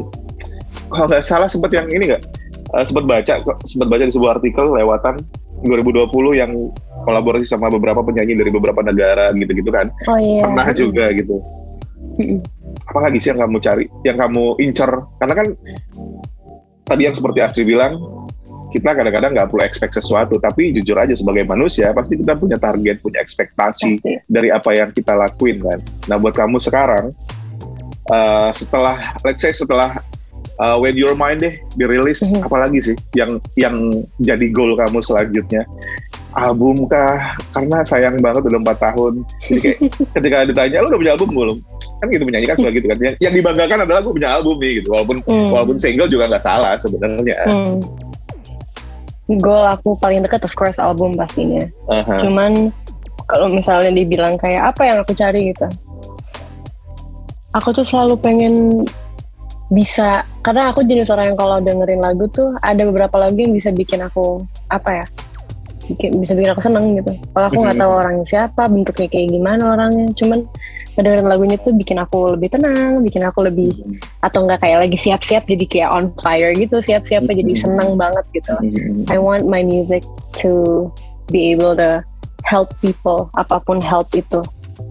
kalau 0.89 1.05
nggak 1.09 1.23
salah 1.25 1.49
sempat 1.51 1.71
yang 1.73 1.87
ini 1.91 2.09
nggak? 2.13 2.23
Eh, 2.75 2.83
sempat 2.83 3.05
baca 3.05 3.33
sempat 3.63 3.87
baca 3.87 4.03
di 4.03 4.13
sebuah 4.13 4.41
artikel 4.41 4.65
lewatan 4.73 5.21
2020 5.63 6.35
yang 6.35 6.51
kolaborasi 7.05 7.45
sama 7.45 7.69
beberapa 7.69 8.01
penyanyi 8.01 8.35
dari 8.35 8.51
beberapa 8.51 8.81
negara 8.81 9.29
gitu-gitu 9.31 9.69
kan. 9.69 9.93
Oh 10.09 10.17
iya. 10.17 10.41
pernah 10.43 10.67
juga 10.73 11.11
gitu. 11.13 11.39
Mm-mm. 12.15 12.39
apa 12.75 12.99
lagi 13.07 13.17
sih 13.23 13.31
yang 13.31 13.39
kamu 13.43 13.57
cari 13.59 13.85
yang 14.07 14.17
kamu 14.19 14.55
incer? 14.59 14.87
Karena 15.19 15.33
kan 15.35 15.47
tadi 16.85 17.01
yang 17.07 17.15
seperti 17.15 17.39
Astri 17.43 17.63
bilang 17.67 18.24
kita 18.75 18.91
kadang-kadang 18.91 19.31
nggak 19.31 19.47
perlu 19.47 19.63
expect 19.63 19.95
sesuatu 19.95 20.35
tapi 20.37 20.75
jujur 20.75 20.99
aja 20.99 21.15
sebagai 21.15 21.47
manusia 21.47 21.95
pasti 21.95 22.19
kita 22.19 22.35
punya 22.35 22.59
target 22.59 22.99
punya 22.99 23.23
ekspektasi 23.23 24.03
Pasti. 24.03 24.13
dari 24.27 24.51
apa 24.51 24.75
yang 24.75 24.91
kita 24.91 25.15
lakuin 25.15 25.63
kan. 25.63 25.79
Nah 26.11 26.19
buat 26.19 26.35
kamu 26.35 26.59
sekarang 26.59 27.07
eh, 28.11 28.49
setelah 28.51 29.15
let's 29.23 29.39
say 29.39 29.55
setelah 29.55 29.95
uh, 30.59 30.77
when 30.77 30.95
your 30.95 31.15
mind 31.15 31.41
deh 31.41 31.55
dirilis 31.75 32.21
Mhm. 32.23 32.43
apalagi 32.43 32.79
sih 32.83 32.95
yang 33.15 33.39
yang 33.55 33.75
jadi 34.21 34.45
goal 34.51 34.75
kamu 34.75 34.99
selanjutnya? 35.01 35.63
Album 36.35 36.83
kah? 36.91 37.31
Karena 37.55 37.79
sayang 37.87 38.19
banget 38.19 38.43
udah 38.43 38.59
empat 38.59 38.77
tahun. 38.83 39.23
Jadi 39.39 39.59
kayak 39.63 39.77
ketika 40.19 40.37
ditanya 40.43 40.83
lu 40.83 40.91
udah 40.91 40.99
punya 40.99 41.13
album 41.15 41.29
belum? 41.31 41.57
Kan 42.03 42.07
gitu 42.11 42.23
penyanyi 42.27 42.47
kan 42.51 42.57
gitu 42.59 42.87
kan. 42.91 42.97
Yang, 42.99 43.15
yang 43.23 43.33
dibanggakan 43.39 43.77
adalah 43.87 43.99
gue 44.03 44.13
punya 44.19 44.29
album 44.35 44.55
nih 44.59 44.83
gitu. 44.83 44.91
Walaupun 44.91 45.17
Hmm. 45.23 45.47
walaupun 45.47 45.77
single 45.79 46.11
juga 46.11 46.27
nggak 46.27 46.43
salah 46.43 46.75
sebenarnya. 46.75 47.39
Hmm. 47.47 47.79
Goal 49.25 49.65
aku 49.65 49.97
paling 49.97 50.21
dekat 50.21 50.45
of 50.45 50.53
course 50.53 50.77
album 50.77 51.17
pastinya. 51.17 51.65
Aha. 51.89 52.21
Cuman 52.21 52.69
kalau 53.25 53.49
misalnya 53.49 53.89
dibilang 53.89 54.37
kayak 54.37 54.75
apa 54.75 54.81
yang 54.85 54.97
aku 55.01 55.17
cari 55.17 55.49
gitu. 55.49 55.65
Aku 57.57 57.73
tuh 57.73 57.87
selalu 57.87 58.19
pengen 58.21 58.85
bisa 59.73 60.21
karena 60.45 60.69
aku 60.69 60.85
jenis 60.85 61.09
orang 61.09 61.33
yang 61.33 61.39
kalau 61.39 61.57
dengerin 61.57 62.01
lagu 62.01 62.29
tuh 62.29 62.53
ada 62.61 62.85
beberapa 62.85 63.17
lagu 63.17 63.33
yang 63.33 63.49
bisa 63.49 63.73
bikin 63.73 63.97
aku 64.05 64.45
apa 64.69 65.01
ya 65.01 65.05
bikin, 65.89 66.21
bisa 66.21 66.37
bikin 66.37 66.53
aku 66.53 66.61
seneng 66.61 66.93
gitu 67.01 67.17
kalau 67.33 67.45
aku 67.49 67.57
nggak 67.65 67.77
tahu 67.81 67.91
orangnya 67.97 68.25
siapa 68.29 68.69
bentuknya 68.69 69.07
kayak 69.09 69.27
gimana 69.33 69.63
orangnya 69.73 70.05
cuman 70.13 70.45
ngedengerin 70.95 71.27
lagunya 71.27 71.57
tuh 71.59 71.75
bikin 71.75 71.99
aku 71.99 72.39
lebih 72.39 72.55
tenang 72.55 73.03
bikin 73.03 73.23
aku 73.27 73.43
lebih 73.43 73.71
atau 74.23 74.47
nggak 74.47 74.63
kayak 74.63 74.87
lagi 74.87 74.97
siap-siap 74.97 75.43
jadi 75.43 75.65
kayak 75.67 75.89
on 75.91 76.05
fire 76.23 76.55
gitu 76.55 76.79
siap-siap 76.79 77.27
jadi 77.27 77.53
seneng 77.55 77.99
banget 77.99 78.25
gitu. 78.31 78.55
I 79.11 79.19
want 79.19 79.45
my 79.51 79.59
music 79.59 80.07
to 80.39 80.87
be 81.27 81.51
able 81.51 81.75
to 81.75 81.99
help 82.47 82.71
people 82.79 83.27
apa 83.35 83.59
pun 83.63 83.83
help 83.83 84.07
itu 84.15 84.39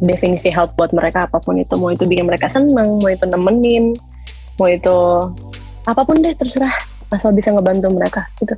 definisi 0.04 0.52
help 0.52 0.76
buat 0.76 0.92
mereka 0.92 1.24
apa 1.24 1.40
pun 1.40 1.56
itu 1.56 1.72
mau 1.80 1.88
itu 1.92 2.04
bikin 2.04 2.28
mereka 2.28 2.52
seneng 2.52 3.00
mau 3.00 3.08
itu 3.08 3.24
nemenin 3.24 3.96
mau 4.60 4.68
itu 4.68 4.96
apa 5.84 6.00
pun 6.04 6.20
deh 6.20 6.32
terserah 6.36 6.72
asal 7.12 7.30
bisa 7.30 7.52
ngebantu 7.52 7.88
mereka 7.92 8.26
gitu. 8.40 8.56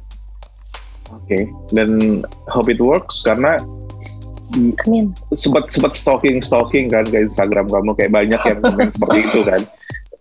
Oke, 1.14 1.46
dan 1.70 2.22
hope 2.50 2.66
it 2.66 2.82
works 2.82 3.22
karena 3.22 3.54
amin. 4.54 5.10
Sempat 5.34 5.74
sempat 5.74 5.92
stalking 5.96 6.38
stalking 6.38 6.86
kan 6.92 7.06
ke 7.08 7.26
Instagram 7.26 7.66
kamu. 7.66 7.92
Kayak 7.98 8.12
banyak 8.14 8.40
yang 8.46 8.58
komen 8.62 8.88
seperti 8.94 9.18
itu 9.26 9.40
kan. 9.42 9.60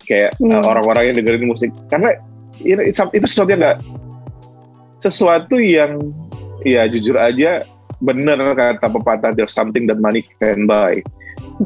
Kayak 0.05 0.31
Hmm. 0.41 0.53
uh, 0.53 0.63
orang-orang 0.65 1.03
yang 1.11 1.15
dengerin 1.21 1.45
musik. 1.45 1.69
Karena 1.89 2.13
you 2.61 2.73
know, 2.77 2.85
some- 2.93 3.13
itu 3.13 3.25
sesuatu 3.27 3.53
yang 3.53 3.61
nggak 3.61 3.77
sesuatu 5.01 5.55
yang 5.59 5.91
ya 6.65 6.89
jujur 6.89 7.13
aja 7.19 7.61
bener 8.01 8.37
kata 8.57 8.87
pepatah 8.89 9.31
there's 9.37 9.53
something 9.53 9.85
that 9.85 10.01
money 10.01 10.25
can 10.41 10.65
buy. 10.65 10.99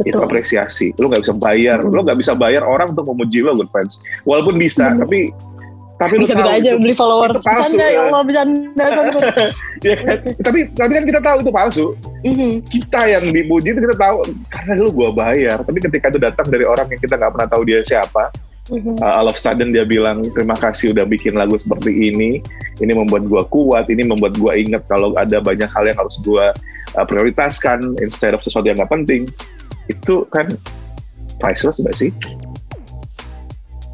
Itu 0.06 0.20
betul. 0.20 0.26
apresiasi. 0.30 0.94
Lu 1.02 1.10
nggak 1.10 1.26
bisa 1.26 1.36
bayar. 1.36 1.82
Hmm. 1.82 1.94
lu 1.96 2.02
nggak 2.06 2.20
bisa 2.20 2.34
bayar 2.38 2.62
orang 2.62 2.94
untuk 2.94 3.10
memuji 3.10 3.42
lo 3.42 3.56
good 3.58 3.72
friends. 3.74 3.98
Walaupun 4.28 4.60
bisa 4.60 4.94
Hmm. 4.94 5.02
tapi 5.08 5.32
tapi 6.00 6.16
lu 6.16 6.24
bisa-bisa 6.24 6.48
tahu 6.48 6.58
aja 6.58 6.72
itu- 6.72 6.80
beli 6.80 6.96
followers 6.96 7.30
itu 7.30 7.42
palsu, 7.44 7.60
bercanda 7.76 7.84
ya 7.84 7.92
ya. 7.92 8.00
Allah 8.02 8.22
bercanda 8.24 8.86
sanggup. 8.90 9.22
ya 9.86 9.96
kan? 9.96 10.18
tapi 10.40 10.60
tapi 10.72 10.92
kan 10.94 11.04
kita 11.06 11.20
tahu 11.20 11.38
itu 11.38 11.52
palsu 11.52 11.86
Mhm. 12.20 12.52
kita 12.66 13.02
yang 13.06 13.24
dipuji 13.28 13.68
itu 13.70 13.82
kita 13.82 13.98
tahu 13.98 14.18
karena 14.48 14.72
dulu 14.76 14.90
gua 14.94 15.10
bayar 15.14 15.60
tapi 15.60 15.80
ketika 15.80 16.08
itu 16.08 16.18
datang 16.18 16.48
dari 16.48 16.64
orang 16.64 16.88
yang 16.88 16.98
kita 16.98 17.14
nggak 17.14 17.32
pernah 17.32 17.48
tahu 17.48 17.64
dia 17.64 17.80
siapa 17.82 18.32
Mhm. 18.70 18.96
uh, 18.98 19.14
all 19.14 19.26
of 19.26 19.36
sudden 19.36 19.70
dia 19.70 19.84
bilang 19.84 20.22
terima 20.30 20.54
kasih 20.54 20.92
udah 20.92 21.04
bikin 21.04 21.34
lagu 21.34 21.56
seperti 21.56 21.90
ini 22.08 22.40
ini 22.78 22.92
membuat 22.92 23.26
gua 23.26 23.44
kuat 23.44 23.88
ini 23.88 24.04
membuat 24.04 24.36
gua 24.36 24.54
ingat 24.54 24.86
kalau 24.86 25.12
ada 25.14 25.40
banyak 25.40 25.68
hal 25.68 25.84
yang 25.84 25.98
harus 25.98 26.16
gua 26.22 26.56
uh, 26.94 27.04
prioritaskan 27.04 27.82
instead 28.00 28.32
of 28.32 28.40
sesuatu 28.40 28.68
yang 28.68 28.78
nggak 28.78 28.94
penting 28.94 29.28
itu 29.88 30.24
kan 30.30 30.48
priceless 31.38 31.80
nggak 31.80 31.98
sih 31.98 32.12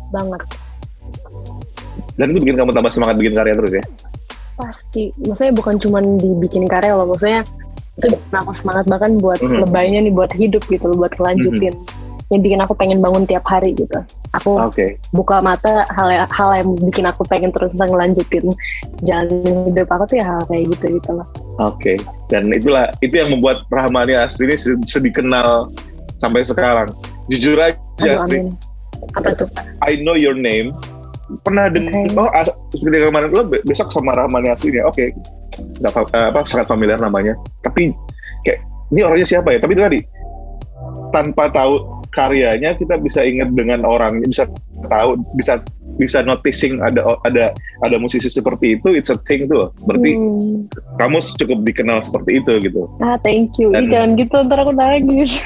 banget 0.08 0.42
dan 2.16 2.32
itu 2.32 2.40
bikin 2.44 2.56
kamu 2.56 2.72
tambah 2.72 2.92
semangat 2.92 3.16
bikin 3.20 3.34
karya 3.36 3.54
terus 3.56 3.74
ya? 3.76 3.84
Pasti. 4.56 5.12
Maksudnya 5.20 5.54
bukan 5.54 5.76
cuma 5.80 6.00
dibikin 6.00 6.64
karya 6.66 6.96
loh 6.96 7.12
maksudnya 7.12 7.44
itu 7.96 8.08
bikin 8.12 8.36
aku 8.36 8.52
semangat 8.52 8.86
bahkan 8.88 9.20
buat 9.20 9.40
Mhm. 9.40 9.68
lebaynya 9.68 10.00
nih 10.04 10.14
buat 10.16 10.32
hidup 10.32 10.64
gitu 10.68 10.92
loh, 10.92 11.08
buat 11.08 11.14
kelanjutin. 11.16 11.76
Yang 12.34 12.42
bikin 12.42 12.60
aku 12.64 12.74
pengen 12.74 13.00
bangun 13.06 13.24
tiap 13.30 13.46
hari 13.46 13.78
gitu. 13.78 14.02
Aku 14.34 14.58
oke. 14.58 14.98
buka 15.14 15.40
mata 15.40 15.86
hal 15.94 16.10
hal 16.28 16.50
yang 16.58 16.70
bikin 16.82 17.06
aku 17.06 17.22
pengen 17.24 17.54
terus 17.54 17.72
ngelanjutin 17.72 18.52
jalan 19.06 19.70
hidup 19.70 19.88
aku 19.88 20.04
tuh 20.10 20.16
ya 20.20 20.26
hal 20.28 20.42
kayak 20.50 20.74
gitu 20.76 20.98
gitu 21.00 21.10
loh. 21.16 21.28
Oke, 21.62 21.96
dan 22.28 22.52
itulah 22.52 22.92
itu 23.00 23.16
yang 23.16 23.32
membuat 23.32 23.64
Rahmani 23.72 24.18
Asri 24.18 24.50
ini 24.52 24.58
sedih, 24.84 25.14
kenal 25.14 25.72
sampai 26.20 26.44
sekarang. 26.44 26.92
Jujur 27.32 27.56
aja, 27.62 27.80
aduh 28.02 28.28
Asri, 28.28 28.40
amin. 28.44 28.46
Apa 29.16 29.30
tuh? 29.40 29.48
I 29.86 29.96
know 30.02 30.18
your 30.18 30.36
name. 30.36 30.76
Pernah 31.42 31.74
dengar? 31.74 31.94
Oke. 32.06 32.18
Oh, 32.22 32.30
ada 32.30 32.52
ketika 32.70 33.10
kemarin 33.10 33.30
lo 33.34 33.44
be- 33.50 33.64
besok 33.66 33.90
sama 33.90 34.14
Rahmani 34.14 34.54
Asri 34.54 34.78
ya? 34.78 34.86
Oke, 34.86 35.10
Nggak 35.82 35.92
fa- 35.96 36.12
eh, 36.14 36.28
apa 36.30 36.40
sangat 36.46 36.68
familiar 36.70 37.00
namanya. 37.02 37.34
Tapi 37.66 37.90
kayak 38.46 38.60
ini 38.94 39.02
orangnya 39.02 39.28
siapa 39.28 39.50
ya? 39.56 39.60
Tapi 39.64 39.72
itu 39.74 39.82
tadi 39.82 40.00
tanpa 41.16 41.48
tahu 41.50 41.80
karyanya 42.12 42.76
kita 42.78 43.00
bisa 43.00 43.24
ingat 43.24 43.52
dengan 43.56 43.84
orangnya, 43.88 44.28
bisa 44.28 44.44
tahu, 44.88 45.10
bisa 45.34 45.60
bisa 45.96 46.20
noticing 46.20 46.80
ada 46.80 47.00
ada 47.24 47.56
ada 47.80 47.96
musisi 47.96 48.28
seperti 48.28 48.76
itu, 48.76 48.92
it's 48.92 49.08
a 49.08 49.18
thing 49.24 49.46
tuh. 49.46 49.72
Berarti 49.84 50.12
Hmm. 50.16 50.68
kamu 50.98 51.18
cukup 51.36 51.60
dikenal 51.64 52.00
seperti 52.00 52.40
itu 52.40 52.52
gitu. 52.62 52.88
ah 53.00 53.16
thank 53.20 53.56
you 53.56 53.70
Ih, 53.70 53.80
Dan- 53.80 53.90
jangan 53.90 54.10
gitu 54.16 54.36
ntar 54.42 54.60
aku 54.60 54.72
nangis 54.72 55.40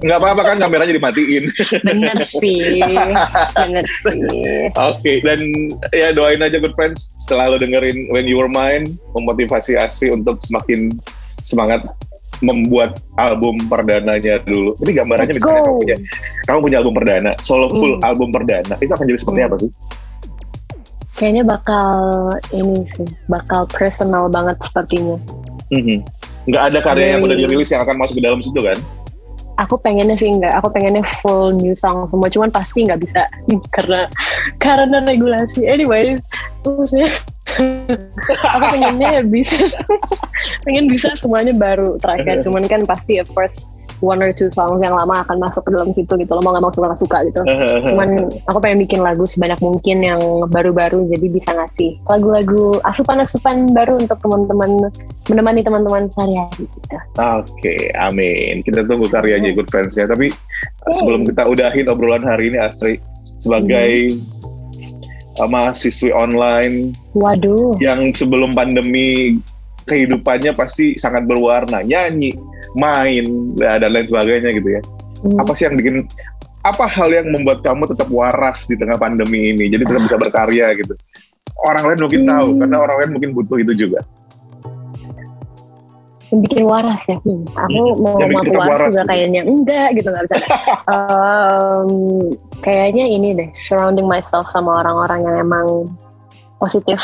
Nggak, 0.00 0.18
apa-apa 0.18 0.42
kan 0.44 0.56
kameranya 0.58 0.92
dimatiin. 0.92 1.44
bener 1.82 2.18
sih 2.22 2.80
bener 3.54 3.86
sih 4.02 4.20
Oke, 4.74 5.12
dan 5.20 5.40
ya 5.90 6.10
doain 6.10 6.40
aja 6.40 6.56
good 6.56 6.74
friends 6.74 7.12
selalu 7.22 7.58
dengerin 7.58 8.08
When 8.10 8.24
You 8.24 8.38
Were 8.38 8.50
Mine, 8.50 8.96
memotivasi 9.14 9.74
Asri 9.74 10.08
untuk 10.08 10.40
semakin 10.40 10.96
semangat 11.40 11.84
membuat 12.40 13.00
album 13.16 13.56
perdananya 13.68 14.40
dulu. 14.44 14.76
Ini 14.84 14.90
gambarannya 14.92 15.32
Let's 15.32 15.40
misalnya 15.40 15.60
go. 15.60 15.66
kamu 15.66 15.78
punya, 15.80 15.96
kamu 16.44 16.58
punya 16.60 16.76
album 16.82 16.94
perdana, 16.94 17.32
solo 17.40 17.66
full 17.70 17.94
Hmm. 17.96 18.08
album 18.08 18.28
perdana, 18.32 18.74
itu 18.78 18.92
akan 18.92 19.06
jadi 19.06 19.18
seperti 19.20 19.40
Hmm. 19.40 19.48
apa 19.48 19.56
sih? 19.58 19.70
kayaknya 21.16 21.48
bakal 21.48 21.88
ini 22.52 22.84
sih 22.92 23.08
bakal 23.24 23.64
personal 23.72 24.28
banget 24.28 24.60
sepertinya 24.60 25.16
Mhm. 25.72 26.04
Nggak 26.44 26.62
ada 26.68 26.78
karya 26.84 27.06
yang 27.16 27.24
udah 27.24 27.32
dirilis 27.34 27.72
yang 27.72 27.80
akan 27.80 27.96
masuk 27.96 28.20
ke 28.20 28.22
dalam 28.22 28.44
situ 28.44 28.60
kan? 28.60 28.76
aku 29.56 29.80
pengennya 29.80 30.12
sih 30.12 30.28
enggak 30.28 30.52
aku 30.60 30.68
pengennya 30.68 31.00
full 31.24 31.48
new 31.56 31.72
song 31.72 32.04
semua 32.12 32.28
cuman 32.28 32.52
pasti 32.52 32.84
nggak 32.84 33.00
bisa 33.00 33.24
karena 33.74 34.04
karena 34.60 35.00
regulasi 35.00 35.64
anyways 35.64 36.20
maksudnya 36.60 37.08
aku 38.56 38.64
pengennya 38.76 39.22
bisa 39.26 39.56
pengen 40.66 40.86
bisa 40.90 41.14
semuanya 41.16 41.54
baru 41.56 41.96
terakhir. 42.00 42.44
Cuman 42.44 42.66
kan 42.66 42.82
pasti 42.84 43.20
at 43.20 43.28
first 43.32 43.72
one 44.04 44.20
or 44.20 44.28
two 44.28 44.52
songs 44.52 44.84
yang 44.84 44.92
lama 44.92 45.24
akan 45.24 45.40
masuk 45.40 45.64
ke 45.64 45.70
dalam 45.72 45.90
situ 45.96 46.12
gitu 46.20 46.32
loh. 46.36 46.42
Mau 46.44 46.52
nggak 46.52 46.64
mau 46.68 46.72
suka 46.72 46.96
suka 46.98 47.18
gitu. 47.28 47.40
Cuman 47.92 48.28
aku 48.44 48.58
pengen 48.60 48.84
bikin 48.84 49.00
lagu 49.00 49.24
sebanyak 49.24 49.56
mungkin 49.64 50.04
yang 50.04 50.20
baru-baru 50.52 51.08
jadi 51.08 51.26
bisa 51.32 51.50
ngasih 51.56 51.96
lagu-lagu 52.04 52.76
asupan-asupan 52.84 53.72
baru 53.72 53.96
untuk 54.00 54.20
teman-teman 54.20 54.92
menemani 55.32 55.60
teman-teman 55.64 56.08
sehari-hari 56.12 56.68
gitu. 56.68 56.96
Oke, 57.16 57.90
amin. 57.96 58.60
Kita 58.60 58.84
tunggu 58.84 59.08
karyanya 59.08 59.56
good 59.56 59.68
friends 59.72 59.96
ya. 59.96 60.04
Tapi 60.04 60.28
sebelum 60.92 61.24
kita 61.24 61.48
udahin 61.48 61.88
obrolan 61.88 62.24
hari 62.24 62.52
ini 62.52 62.60
Astri 62.60 63.00
sebagai 63.36 64.16
uh, 64.16 64.35
mahasiswi 65.44 66.08
online 66.16 66.96
Waduh, 67.12 67.76
yang 67.84 68.16
sebelum 68.16 68.56
pandemi 68.56 69.36
kehidupannya 69.86 70.56
pasti 70.56 70.96
sangat 70.96 71.28
berwarna, 71.28 71.84
nyanyi, 71.84 72.34
main 72.74 73.52
dan 73.60 73.86
lain 73.92 74.08
sebagainya 74.08 74.50
gitu 74.56 74.68
ya. 74.76 74.82
Hmm. 75.22 75.38
Apa 75.44 75.52
sih 75.54 75.68
yang 75.68 75.76
bikin 75.76 76.08
apa 76.66 76.88
hal 76.90 77.14
yang 77.14 77.30
membuat 77.30 77.62
kamu 77.62 77.86
tetap 77.94 78.10
waras 78.10 78.66
di 78.66 78.74
tengah 78.74 78.98
pandemi 78.98 79.54
ini? 79.54 79.70
Jadi 79.70 79.86
tetap 79.86 80.02
bisa 80.02 80.16
berkarya 80.18 80.74
gitu. 80.74 80.96
Orang 81.62 81.86
lain 81.86 82.00
mungkin 82.02 82.22
tahu 82.26 82.48
Hmm. 82.52 82.58
karena 82.64 82.76
orang 82.82 82.96
lain 83.04 83.10
mungkin 83.14 83.30
butuh 83.36 83.58
itu 83.60 83.72
juga. 83.76 84.00
yang 86.26 86.42
bikin 86.42 86.66
waras 86.66 87.06
ya. 87.06 87.22
Hmm, 87.22 87.46
aku 87.54 88.02
mau 88.02 88.18
tetap 88.18 88.34
waras, 88.34 88.66
waras 88.66 88.90
juga 88.90 88.98
gitu. 88.98 89.10
kayaknya 89.14 89.42
enggak 89.46 89.88
gitu 89.94 90.08
nggak 90.10 90.24
bisa. 90.26 90.36
Em, 90.90 91.90
kayaknya 92.60 93.04
ini 93.08 93.32
deh, 93.36 93.50
surrounding 93.56 94.08
myself 94.08 94.48
sama 94.52 94.84
orang-orang 94.84 95.24
yang 95.24 95.36
emang 95.48 95.66
positif. 96.56 96.98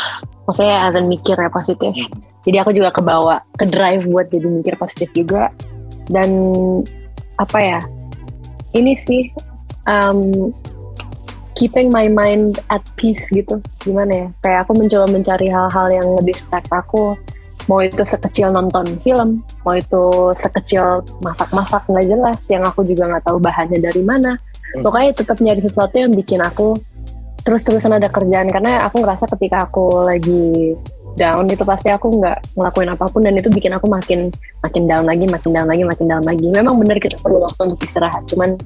Maksudnya 0.49 0.89
as 0.89 0.95
in 0.97 1.07
mikir 1.07 1.37
ya 1.37 1.49
positif. 1.49 1.93
Hmm. 1.93 2.19
Jadi 2.43 2.57
aku 2.59 2.71
juga 2.75 2.91
kebawa, 2.91 3.39
ke 3.55 3.63
drive 3.63 4.03
buat 4.09 4.27
jadi 4.27 4.47
mikir 4.47 4.75
positif 4.75 5.09
juga. 5.15 5.53
Dan 6.11 6.29
apa 7.39 7.59
ya? 7.59 7.79
Ini 8.75 8.91
sih 8.99 9.31
um, 9.87 10.51
keeping 11.55 11.87
my 11.93 12.11
mind 12.11 12.59
at 12.67 12.83
peace 12.99 13.31
gitu. 13.31 13.63
Gimana 13.85 14.11
ya? 14.11 14.27
Kayak 14.43 14.59
aku 14.67 14.71
mencoba 14.75 15.05
mencari 15.07 15.47
hal-hal 15.47 15.87
yang 15.93 16.07
ngedistract 16.19 16.67
aku. 16.73 17.15
Mau 17.71 17.79
itu 17.79 18.03
sekecil 18.03 18.51
nonton 18.51 18.99
film, 18.99 19.39
mau 19.63 19.79
itu 19.79 20.35
sekecil 20.35 20.99
masak-masak 21.23 21.87
nggak 21.87 22.11
jelas, 22.11 22.43
yang 22.51 22.67
aku 22.67 22.83
juga 22.83 23.07
nggak 23.07 23.23
tahu 23.23 23.39
bahannya 23.39 23.79
dari 23.79 24.03
mana. 24.03 24.35
Hmm. 24.73 24.83
Pokoknya 24.83 25.11
tetap 25.13 25.37
nyari 25.39 25.61
sesuatu 25.61 25.95
yang 25.95 26.11
bikin 26.13 26.41
aku 26.41 26.77
terus-terusan 27.45 27.97
ada 27.97 28.09
kerjaan. 28.09 28.49
Karena 28.49 28.85
aku 28.87 29.03
ngerasa 29.03 29.29
ketika 29.37 29.69
aku 29.69 30.05
lagi 30.05 30.73
down 31.13 31.45
itu 31.45 31.61
pasti 31.61 31.93
aku 31.93 32.09
nggak 32.09 32.57
ngelakuin 32.57 32.89
apa 32.89 33.05
pun 33.05 33.21
dan 33.21 33.37
itu 33.37 33.45
bikin 33.53 33.69
aku 33.77 33.85
makin 33.85 34.33
makin 34.65 34.83
down 34.89 35.05
lagi 35.05 35.29
makin 35.29 35.53
down 35.53 35.69
lagi 35.69 35.83
makin 35.85 36.05
down 36.09 36.25
lagi. 36.25 36.47
Memang 36.49 36.75
benar 36.81 36.97
kita 36.97 37.21
perlu 37.21 37.45
waktu 37.45 37.69
untuk 37.69 37.85
istirahat 37.85 38.25
cuman 38.25 38.57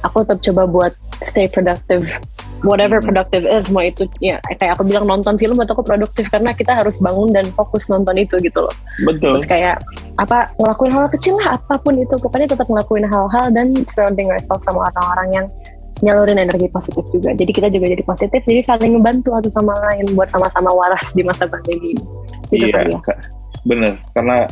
aku 0.00 0.24
tetap 0.24 0.38
coba 0.40 0.62
buat 0.64 0.92
stay 1.28 1.46
productive 1.52 2.08
whatever 2.62 2.98
Hmm. 2.98 3.10
productive 3.10 3.44
is 3.46 3.66
mau 3.70 3.82
itu 3.82 4.06
ya 4.22 4.38
kayak 4.58 4.78
aku 4.78 4.86
bilang 4.86 5.06
nonton 5.06 5.34
film 5.38 5.58
atau 5.58 5.74
aku 5.74 5.84
produktif 5.86 6.30
karena 6.30 6.54
kita 6.54 6.72
harus 6.72 6.98
bangun 7.02 7.30
dan 7.34 7.46
fokus 7.52 7.90
nonton 7.90 8.14
itu 8.18 8.38
gitu 8.38 8.62
loh 8.62 8.74
Betul. 9.02 9.36
terus 9.36 9.46
kayak 9.46 9.82
apa 10.18 10.50
ngelakuin 10.58 10.94
hal 10.94 11.06
kecil 11.10 11.34
lah 11.42 11.58
apa 11.58 11.74
pun 11.82 11.98
itu 11.98 12.14
pokoknya 12.18 12.54
tetap 12.54 12.66
ngelakuin 12.70 13.06
hal-hal 13.06 13.46
dan 13.50 13.74
surrounding 13.90 14.30
ourselves 14.30 14.64
sama 14.64 14.88
orang-orang 14.90 15.28
yang 15.34 15.46
nyalurin 16.02 16.34
energi 16.34 16.66
positif 16.66 17.06
juga. 17.14 17.30
Jadi 17.30 17.50
kita 17.54 17.70
juga 17.70 17.86
jadi 17.86 18.02
positif, 18.02 18.42
jadi 18.42 18.60
saling 18.66 18.98
membantu 18.98 19.38
satu 19.38 19.50
sama 19.54 19.72
lain 19.86 20.10
buat 20.18 20.28
sama-sama 20.34 20.74
waras 20.74 21.14
di 21.14 21.22
masa 21.22 21.46
pandemi. 21.46 21.94
Gitu 22.50 22.68
iya, 22.68 22.74
kali 22.74 22.90
ya. 22.90 23.00
Bener. 23.62 23.94
Karena 24.10 24.50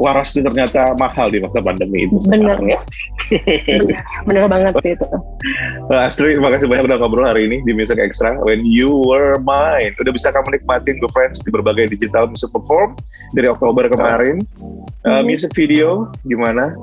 waras 0.00 0.32
itu 0.32 0.40
ternyata 0.40 0.96
mahal 0.96 1.28
di 1.28 1.44
masa 1.44 1.60
pandemi 1.60 2.08
itu. 2.08 2.16
Bener 2.24 2.56
sekarang. 2.56 2.72
ya. 2.72 2.80
Bener, 3.84 4.00
bener 4.24 4.44
banget 4.48 4.72
sih 4.80 4.92
itu. 4.96 5.06
Nah, 5.90 6.06
Astri, 6.06 6.38
terima 6.38 6.54
kasih 6.54 6.70
banyak 6.70 6.86
udah 6.86 6.98
ngobrol 7.02 7.26
hari 7.26 7.50
ini 7.50 7.64
di 7.66 7.74
Music 7.74 7.98
Extra. 7.98 8.38
When 8.44 8.62
You 8.62 8.92
Were 8.94 9.40
Mine. 9.42 9.90
Udah 9.98 10.12
bisa 10.14 10.30
kamu 10.30 10.54
nikmatin 10.54 11.02
Go 11.02 11.10
Friends 11.10 11.42
di 11.42 11.50
berbagai 11.50 11.90
digital 11.90 12.30
music 12.30 12.54
perform 12.54 12.94
dari 13.34 13.50
Oktober 13.50 13.90
kemarin. 13.90 14.38
Uh, 15.02 15.18
Mhm. 15.18 15.24
music 15.26 15.50
video 15.58 16.06
gimana? 16.28 16.76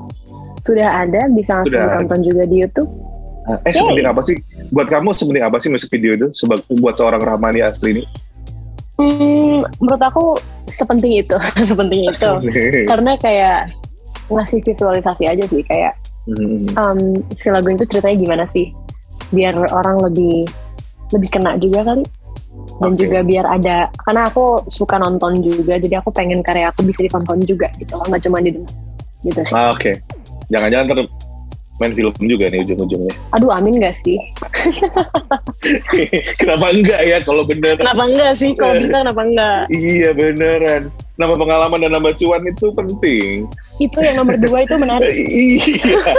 Sudah 0.66 1.08
ada, 1.08 1.32
bisa 1.32 1.64
langsung 1.64 1.80
Sudah 1.80 1.88
ditonton 1.96 2.20
juga 2.26 2.44
di 2.52 2.56
YouTube. 2.68 2.92
Uh, 3.48 3.56
eh, 3.64 3.72
sepenting 3.72 4.10
apa 4.12 4.22
sih? 4.28 4.36
Buat 4.76 4.92
kamu 4.92 5.16
sepenting 5.16 5.46
apa 5.48 5.58
sih 5.64 5.70
music 5.72 5.88
video 5.88 6.12
itu? 6.20 6.28
Sebab 6.36 6.60
buat 6.84 7.00
seorang 7.00 7.24
Rahmani 7.24 7.64
Astri 7.64 7.96
ini? 7.96 8.04
Hmm, 8.98 9.62
menurut 9.78 10.02
aku 10.02 10.26
sepenting 10.68 11.22
itu, 11.22 11.38
sepenting 11.70 12.10
itu. 12.10 12.30
Karena 12.90 13.14
kayak 13.18 13.72
ngasih 14.28 14.60
visualisasi 14.66 15.24
aja 15.30 15.46
sih, 15.46 15.62
kayak 15.64 15.94
Hmm. 16.28 16.68
um, 16.76 17.00
si 17.40 17.48
lagu 17.48 17.72
itu 17.72 17.88
ceritanya 17.88 18.20
gimana 18.20 18.44
sih 18.52 18.76
biar 19.32 19.56
orang 19.72 20.12
lebih 20.12 20.44
lebih 21.16 21.30
kena 21.32 21.56
juga 21.56 21.88
kali 21.88 22.04
dan 22.84 22.92
Oke. 22.92 23.00
juga 23.00 23.20
biar 23.24 23.46
ada 23.48 23.88
karena 24.04 24.28
aku 24.28 24.60
suka 24.68 25.00
nonton 25.00 25.40
juga 25.40 25.80
jadi 25.80 26.04
aku 26.04 26.12
pengen 26.12 26.44
karya 26.44 26.68
aku 26.68 26.84
bisa 26.84 27.08
ditonton 27.08 27.40
juga 27.48 27.72
gitu 27.80 27.96
nggak 27.96 28.20
cuma 28.28 28.44
didengar 28.44 28.76
gitu 29.24 29.40
sih 29.40 29.56
Ah, 29.56 29.72
Oke. 29.72 29.96
Jangan-jangan 30.52 30.84
ntar 30.92 30.98
main 31.78 31.92
film 31.92 32.10
juga 32.20 32.46
nih 32.48 32.64
ujung-ujungnya. 32.64 33.14
aduh 33.32 33.52
amin 33.52 33.78
gak 33.78 33.94
sih 33.96 34.18
Kenapa 36.40 36.70
enggak 36.70 37.02
ya 37.02 37.18
kalau 37.22 37.44
bener? 37.44 37.76
kenapa 37.76 38.04
enggak 38.04 38.34
sih 38.34 38.54
kalau 38.54 38.74
bisa 38.76 38.98
kenapa 39.00 39.22
enggak 39.22 39.60
Iya 39.70 40.10
beneran. 40.12 40.90
Nama 41.16 41.34
pengalaman 41.34 41.80
dan 41.80 41.92
nama 41.92 42.10
cuan 42.12 42.42
itu 42.44 42.70
penting. 42.72 43.50
itu 43.78 43.98
yang 43.98 44.18
nomor 44.18 44.38
dua 44.38 44.64
itu 44.64 44.76
menarik 44.76 45.10
Iya. 45.28 46.14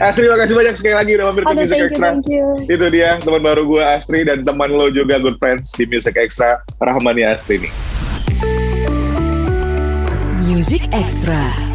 Astri, 0.00 0.22
terima 0.22 0.36
kasih 0.36 0.54
banyak 0.54 0.74
sekali 0.74 0.94
lagi 0.94 1.10
udah 1.14 1.26
mampir 1.26 1.42
ke 1.42 1.52
Music 1.52 1.70
thank 1.70 1.80
you 1.80 1.88
Extra. 1.88 2.08
thank 2.10 2.26
you 2.28 2.46
Itu 2.68 2.86
dia 2.88 3.16
teman 3.18 3.40
baru 3.40 3.62
gue 3.64 3.80
Astri 3.80 4.22
dan 4.22 4.42
teman 4.42 4.68
lo 4.68 4.86
juga 4.88 5.16
good 5.16 5.38
friends 5.38 5.72
di 5.72 5.82
Music 5.84 6.14
Extra 6.14 6.58
Rahmani 6.78 7.22
Astri 7.24 7.58
nih. 7.60 7.72
Music 10.44 10.84
Extra. 10.90 11.73